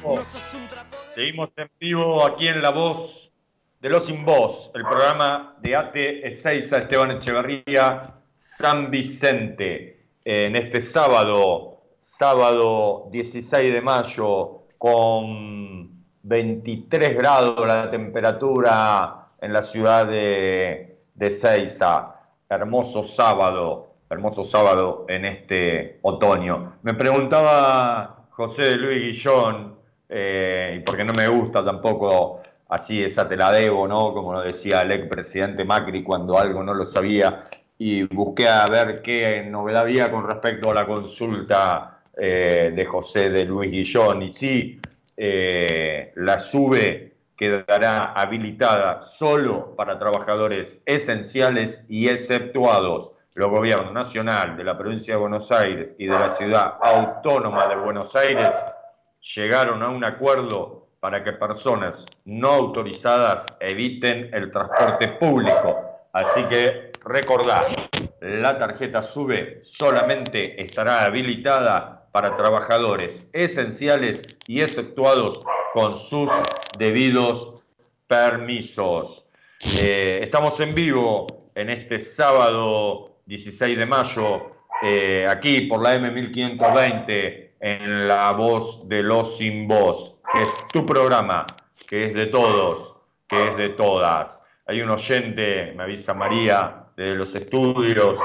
[0.04, 0.16] Oh.
[0.18, 0.68] No sos un
[1.16, 3.34] Seguimos en vivo aquí en La Voz
[3.80, 10.82] de los Sin Voz, el programa de ATE Ezeiza, Esteban Echeverría, San Vicente, en este
[10.82, 15.90] sábado, sábado 16 de mayo, con
[16.24, 22.21] 23 grados la temperatura en la ciudad de, de Ezeiza.
[22.52, 26.74] Hermoso sábado, hermoso sábado en este otoño.
[26.82, 29.78] Me preguntaba José Luis Guillón,
[30.10, 34.14] eh, y porque no me gusta tampoco así esa te la debo, ¿no?
[34.14, 37.46] Como lo decía el expresidente Macri cuando algo no lo sabía,
[37.78, 43.30] y busqué a ver qué novedad había con respecto a la consulta eh, de José
[43.30, 44.78] de Luis Guillón, y sí,
[45.16, 47.11] eh, la SUBE
[47.42, 53.16] quedará habilitada solo para trabajadores esenciales y exceptuados.
[53.34, 57.78] Los gobiernos nacional de la provincia de Buenos Aires y de la ciudad autónoma de
[57.78, 58.54] Buenos Aires
[59.36, 65.82] llegaron a un acuerdo para que personas no autorizadas eviten el transporte público.
[66.14, 67.64] Así que recordad,
[68.20, 75.44] la tarjeta SUBE solamente estará habilitada para trabajadores esenciales y exceptuados
[75.74, 76.32] con sus
[76.78, 77.64] debidos
[78.08, 79.32] permisos.
[79.82, 87.52] Eh, estamos en vivo en este sábado 16 de mayo, eh, aquí por la M1520,
[87.60, 91.46] en la voz de los sin voz, que es tu programa,
[91.88, 94.42] que es de todos, que es de todas.
[94.66, 98.18] Hay un oyente, me avisa María, de los estudios,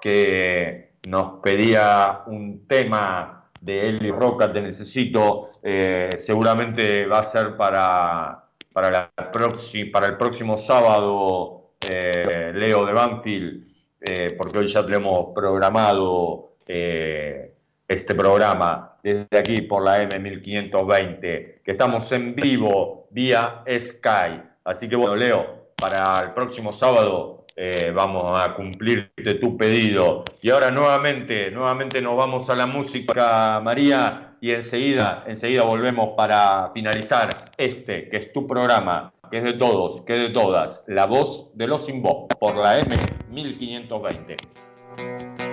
[0.00, 7.56] que nos pedía un tema de Eli Roca, te necesito, eh, seguramente va a ser
[7.56, 13.62] para, para, la proxi- para el próximo sábado, eh, Leo de Banfield,
[14.00, 22.10] eh, porque hoy ya tenemos programado este programa desde aquí por la M1520, que estamos
[22.12, 24.42] en vivo vía Sky.
[24.64, 30.24] Así que bueno, Leo, para el próximo sábado eh, vamos a cumplirte tu pedido.
[30.40, 36.70] Y ahora nuevamente, nuevamente nos vamos a la música, María, y enseguida, enseguida volvemos para
[36.70, 41.06] finalizar este, que es tu programa, que es de todos, que es de todas, la
[41.06, 45.51] voz de los sin por la M1520.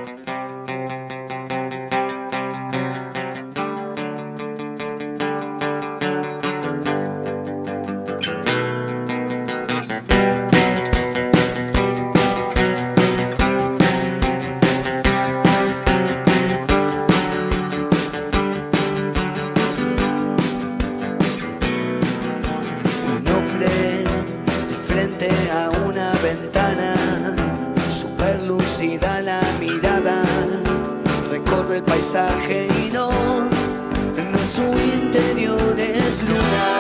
[34.42, 36.80] Es su interior, es luna.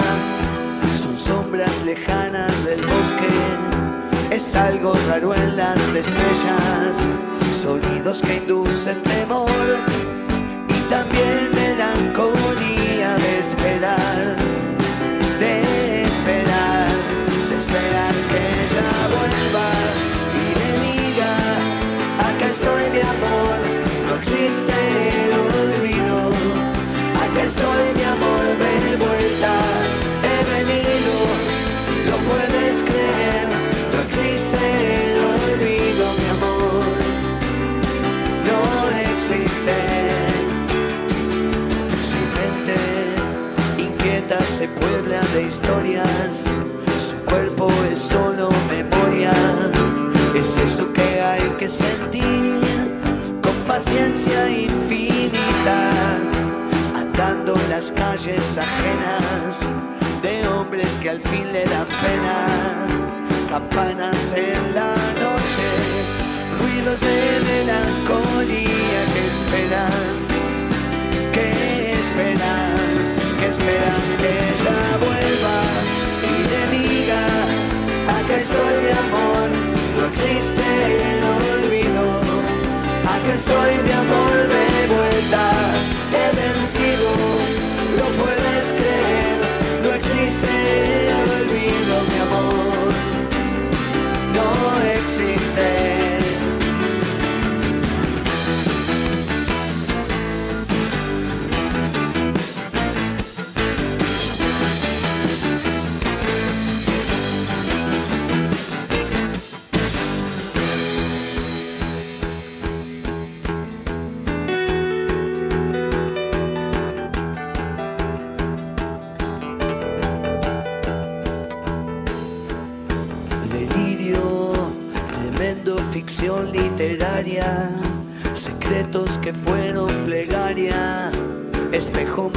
[0.91, 7.07] Son sombras lejanas del bosque, es algo raro en las estrellas,
[7.51, 9.49] sonidos que inducen temor
[10.68, 14.35] y también melancolía de esperar,
[24.19, 24.73] existe
[25.23, 26.17] el olvido,
[27.23, 29.53] acá estoy mi amor de vuelta,
[30.27, 31.13] he venido,
[32.09, 33.47] lo puedes creer,
[33.93, 34.59] no existe
[35.11, 36.83] el olvido mi amor,
[38.49, 38.59] no
[39.07, 39.77] existe.
[42.09, 42.77] Su mente
[43.77, 46.45] inquieta se puebla de historias.
[47.09, 49.31] Su cuerpo es solo memoria.
[50.35, 52.88] Es eso que hay que sentir
[53.69, 55.79] paciencia infinita.
[56.95, 59.59] Andando las calles ajenas
[60.23, 62.37] de hombres que al fin le dan pena.
[63.47, 64.93] Campanas en la
[65.25, 65.67] noche,
[66.59, 67.19] ruidos de
[67.49, 70.07] melancolía que esperan
[71.35, 72.89] que esperan,
[73.39, 75.57] que esperan que ella vuelva
[76.31, 77.23] y le diga,
[78.17, 79.47] acá estoy mi amor,
[79.95, 80.65] no existe
[81.13, 81.28] el
[83.39, 85.43] estoy mi amor de vuelta,
[86.17, 87.09] he vencido,
[87.99, 89.37] lo puedes creer,
[89.81, 90.51] no existe
[91.07, 92.91] el olvido mi amor,
[94.35, 94.49] no
[94.99, 95.88] existe.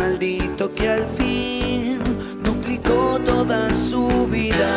[0.02, 2.00] Maldito que al fin
[2.42, 4.72] duplicó toda su vida,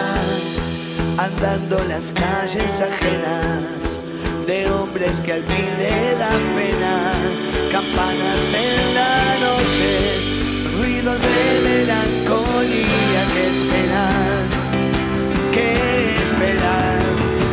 [1.17, 3.99] andando las calles ajenas
[4.45, 6.95] de hombres que al fin le dan pena,
[7.71, 9.15] campanas en la
[9.47, 9.91] noche,
[10.77, 14.45] ruidos de melancolía que esperan
[15.55, 15.69] que
[16.25, 17.01] esperan,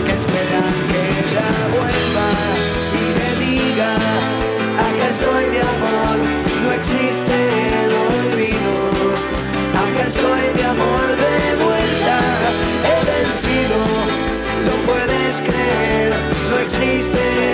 [0.07, 2.29] que esperan que ella vuelva
[3.01, 3.93] y me diga,
[4.87, 6.17] acá estoy mi amor,
[6.65, 7.52] no existe
[10.15, 12.19] estoy mi amor de vuelta,
[12.89, 13.79] he vencido,
[14.67, 16.13] lo puedes creer,
[16.51, 17.52] no existe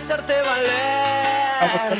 [0.00, 1.98] hacerte valer.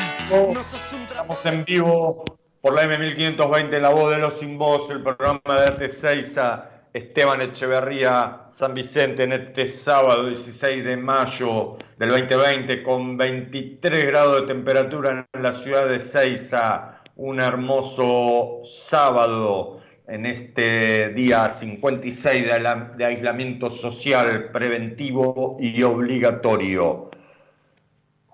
[1.10, 2.24] Estamos en vivo
[2.62, 6.70] por la M1520, La Voz de los Sin Voz, el programa de Arte 6 a
[6.94, 14.40] Esteban Echeverría, San Vicente, en este sábado 16 de mayo del 2020, con 23 grados
[14.40, 16.96] de temperatura en la ciudad de Seiza.
[17.16, 27.09] Un hermoso sábado en este día 56 de ala- de aislamiento social preventivo y obligatorio.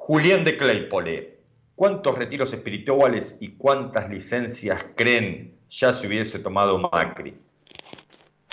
[0.07, 1.41] Julián de Claypole,
[1.75, 7.37] ¿cuántos retiros espirituales y cuántas licencias creen ya se hubiese tomado Macri?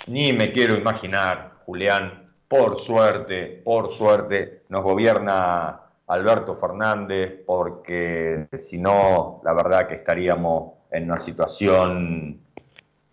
[0.08, 8.78] Ni me quiero imaginar, Julián, por suerte, por suerte, nos gobierna Alberto Fernández, porque si
[8.78, 12.40] no, la verdad que estaríamos en una situación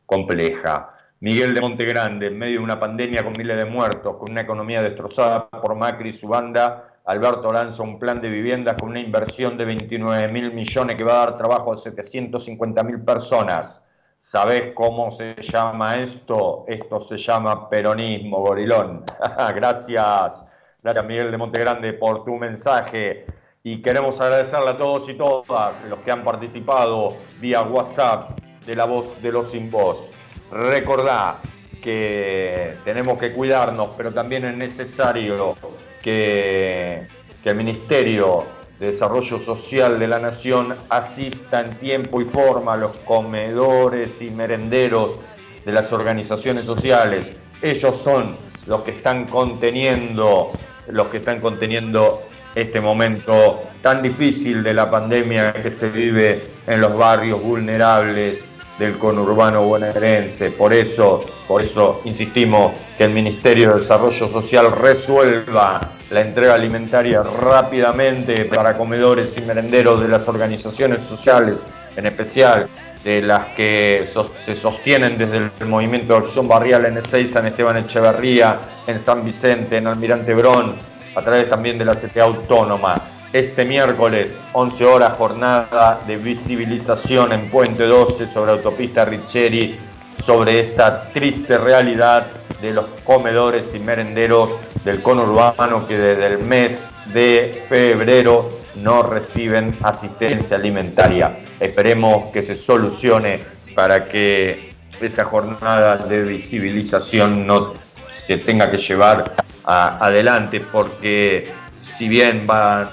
[0.08, 0.96] compleja.
[1.20, 4.82] Miguel de Montegrande, en medio de una pandemia con miles de muertos, con una economía
[4.82, 9.58] destrozada por Macri y su banda, Alberto lanza un plan de viviendas con una inversión
[9.58, 13.90] de 29 mil millones que va a dar trabajo a 750 mil personas.
[14.18, 16.64] ¿Sabés cómo se llama esto?
[16.68, 19.04] Esto se llama peronismo, gorilón.
[19.56, 20.46] Gracias.
[20.84, 23.26] Gracias Miguel de Montegrande por tu mensaje.
[23.64, 28.32] Y queremos agradecerle a todos y todas los que han participado vía WhatsApp
[28.66, 30.14] de la voz de los sin voz.
[30.52, 31.38] Recordá,
[31.82, 35.56] que tenemos que cuidarnos, pero también es necesario
[36.02, 37.08] que,
[37.44, 38.46] el Ministerio
[38.80, 44.30] de Desarrollo Social de la Nación asista en tiempo y forma a los comedores y
[44.30, 45.18] merenderos
[45.66, 47.34] de las organizaciones sociales.
[47.64, 48.38] Ellos son
[48.68, 50.50] los que están conteniendo,
[50.88, 52.22] los que están conteniendo
[52.54, 58.98] este momento tan difícil de la pandemia que se vive en los barrios vulnerables del
[58.98, 60.52] conurbano bonaerense.
[60.52, 67.22] Por eso, por eso insistimos que el Ministerio de Desarrollo Social resuelva la entrega alimentaria
[67.24, 71.64] rápidamente para comedores y merenderos de las organizaciones sociales,
[71.96, 72.68] en especial
[73.04, 74.08] de las que
[74.46, 79.26] se sostienen desde el movimiento de acción barrial en Ezeiza, en Esteban Echeverría, en San
[79.26, 80.76] Vicente, en Almirante Brón,
[81.16, 83.02] a través también de la CTA Autónoma.
[83.34, 89.80] Este miércoles, 11 horas, jornada de visibilización en Puente 12 sobre autopista Richeri,
[90.22, 92.28] sobre esta triste realidad
[92.62, 99.78] de los comedores y merenderos del conurbano que desde el mes de febrero no reciben
[99.82, 101.40] asistencia alimentaria.
[101.58, 103.40] Esperemos que se solucione
[103.74, 107.76] para que esa jornada de visibilización no
[108.10, 112.92] se tenga que llevar adelante, porque si bien va,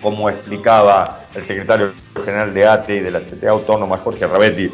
[0.00, 1.92] como explicaba el secretario
[2.24, 4.70] general de ATE y de la CTA Autónoma, Jorge Rabetti,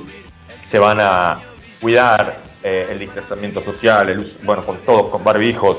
[0.63, 1.39] se van a
[1.81, 5.79] cuidar eh, el distanciamiento social, el bueno, con todos, con barbijos,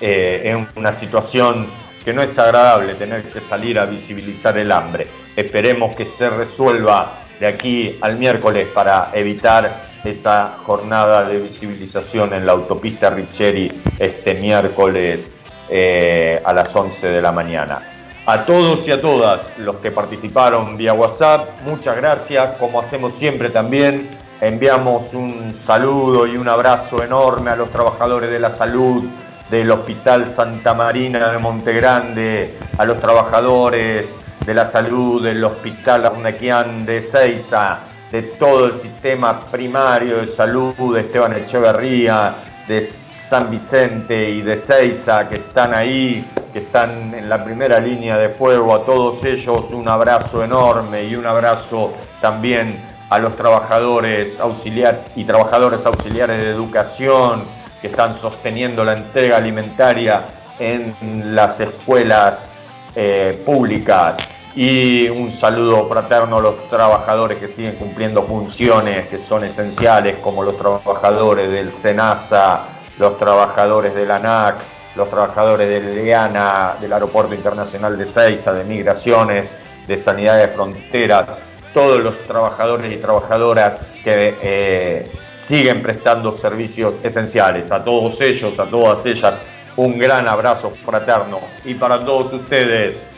[0.00, 1.66] eh, en una situación
[2.04, 5.06] que no es agradable tener que salir a visibilizar el hambre.
[5.34, 12.44] Esperemos que se resuelva de aquí al miércoles para evitar esa jornada de visibilización en
[12.44, 15.34] la autopista Richeri este miércoles
[15.70, 17.93] eh, a las 11 de la mañana.
[18.26, 22.52] A todos y a todas los que participaron vía WhatsApp, muchas gracias.
[22.58, 24.08] Como hacemos siempre también,
[24.40, 29.04] enviamos un saludo y un abrazo enorme a los trabajadores de la salud
[29.50, 34.06] del Hospital Santa Marina de Montegrande, a los trabajadores
[34.46, 37.80] de la salud del Hospital Arnequian de Ceiza,
[38.10, 42.36] de todo el sistema primario de salud de Esteban Echeverría,
[42.68, 48.16] de San Vicente y de Ceiza que están ahí, que están en la primera línea
[48.16, 52.78] de fuego, a todos ellos un abrazo enorme y un abrazo también
[53.10, 57.44] a los trabajadores auxiliar y trabajadores auxiliares de educación
[57.80, 60.24] que están sosteniendo la entrega alimentaria
[60.58, 62.50] en las escuelas
[62.96, 64.16] eh, públicas
[64.56, 70.42] y un saludo fraterno a los trabajadores que siguen cumpliendo funciones que son esenciales, como
[70.44, 72.60] los trabajadores del SENASA,
[72.98, 74.56] los trabajadores de la ANAC,
[74.94, 79.50] los trabajadores de LEANA, del Aeropuerto Internacional de Ceiza, de Migraciones,
[79.88, 81.36] de Sanidad de Fronteras,
[81.72, 87.72] todos los trabajadores y trabajadoras que eh, siguen prestando servicios esenciales.
[87.72, 89.36] A todos ellos, a todas ellas,
[89.74, 91.40] un gran abrazo fraterno.
[91.64, 93.08] Y para todos ustedes,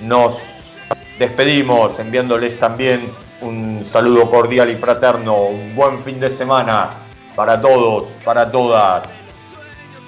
[0.00, 0.53] nos
[1.18, 3.10] despedimos enviándoles también
[3.40, 6.90] un saludo cordial y fraterno, un buen fin de semana
[7.34, 9.12] para todos, para todas.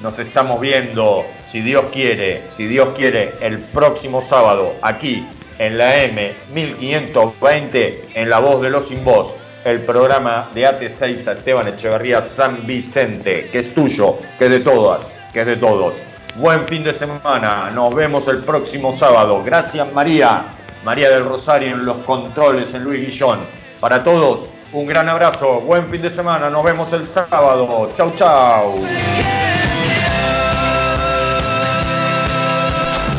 [0.03, 5.27] Nos estamos viendo, si Dios quiere, si Dios quiere, el próximo sábado aquí
[5.59, 11.33] en la M 1520 en La Voz de los Sin Voz, el programa de AT6
[11.33, 16.05] Esteban Echeverría San Vicente, que es tuyo, que es de todas, que es de todos.
[16.37, 19.43] Buen fin de semana, nos vemos el próximo sábado.
[19.43, 20.45] Gracias María.
[20.87, 23.41] María del Rosario en los controles en Luis Guillón.
[23.81, 27.91] Para todos, un gran abrazo, buen fin de semana, nos vemos el sábado.
[27.97, 28.79] Chau, chau.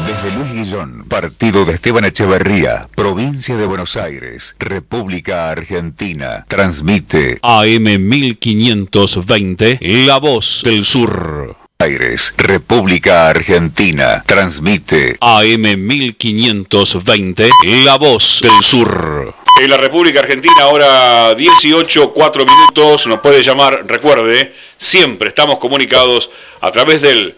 [0.08, 7.84] Desde Luis Guillón, partido de Esteban Echeverría, provincia de Buenos Aires, República Argentina, transmite AM
[7.84, 11.67] 1520, La Voz del Sur.
[11.80, 17.50] Aires, República Argentina, transmite AM 1520,
[17.86, 19.36] La Voz del Sur.
[19.62, 26.32] En la República Argentina, ahora 18, 4 minutos, nos puede llamar, recuerde, siempre estamos comunicados
[26.62, 27.36] a través del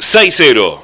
[0.00, 0.82] 60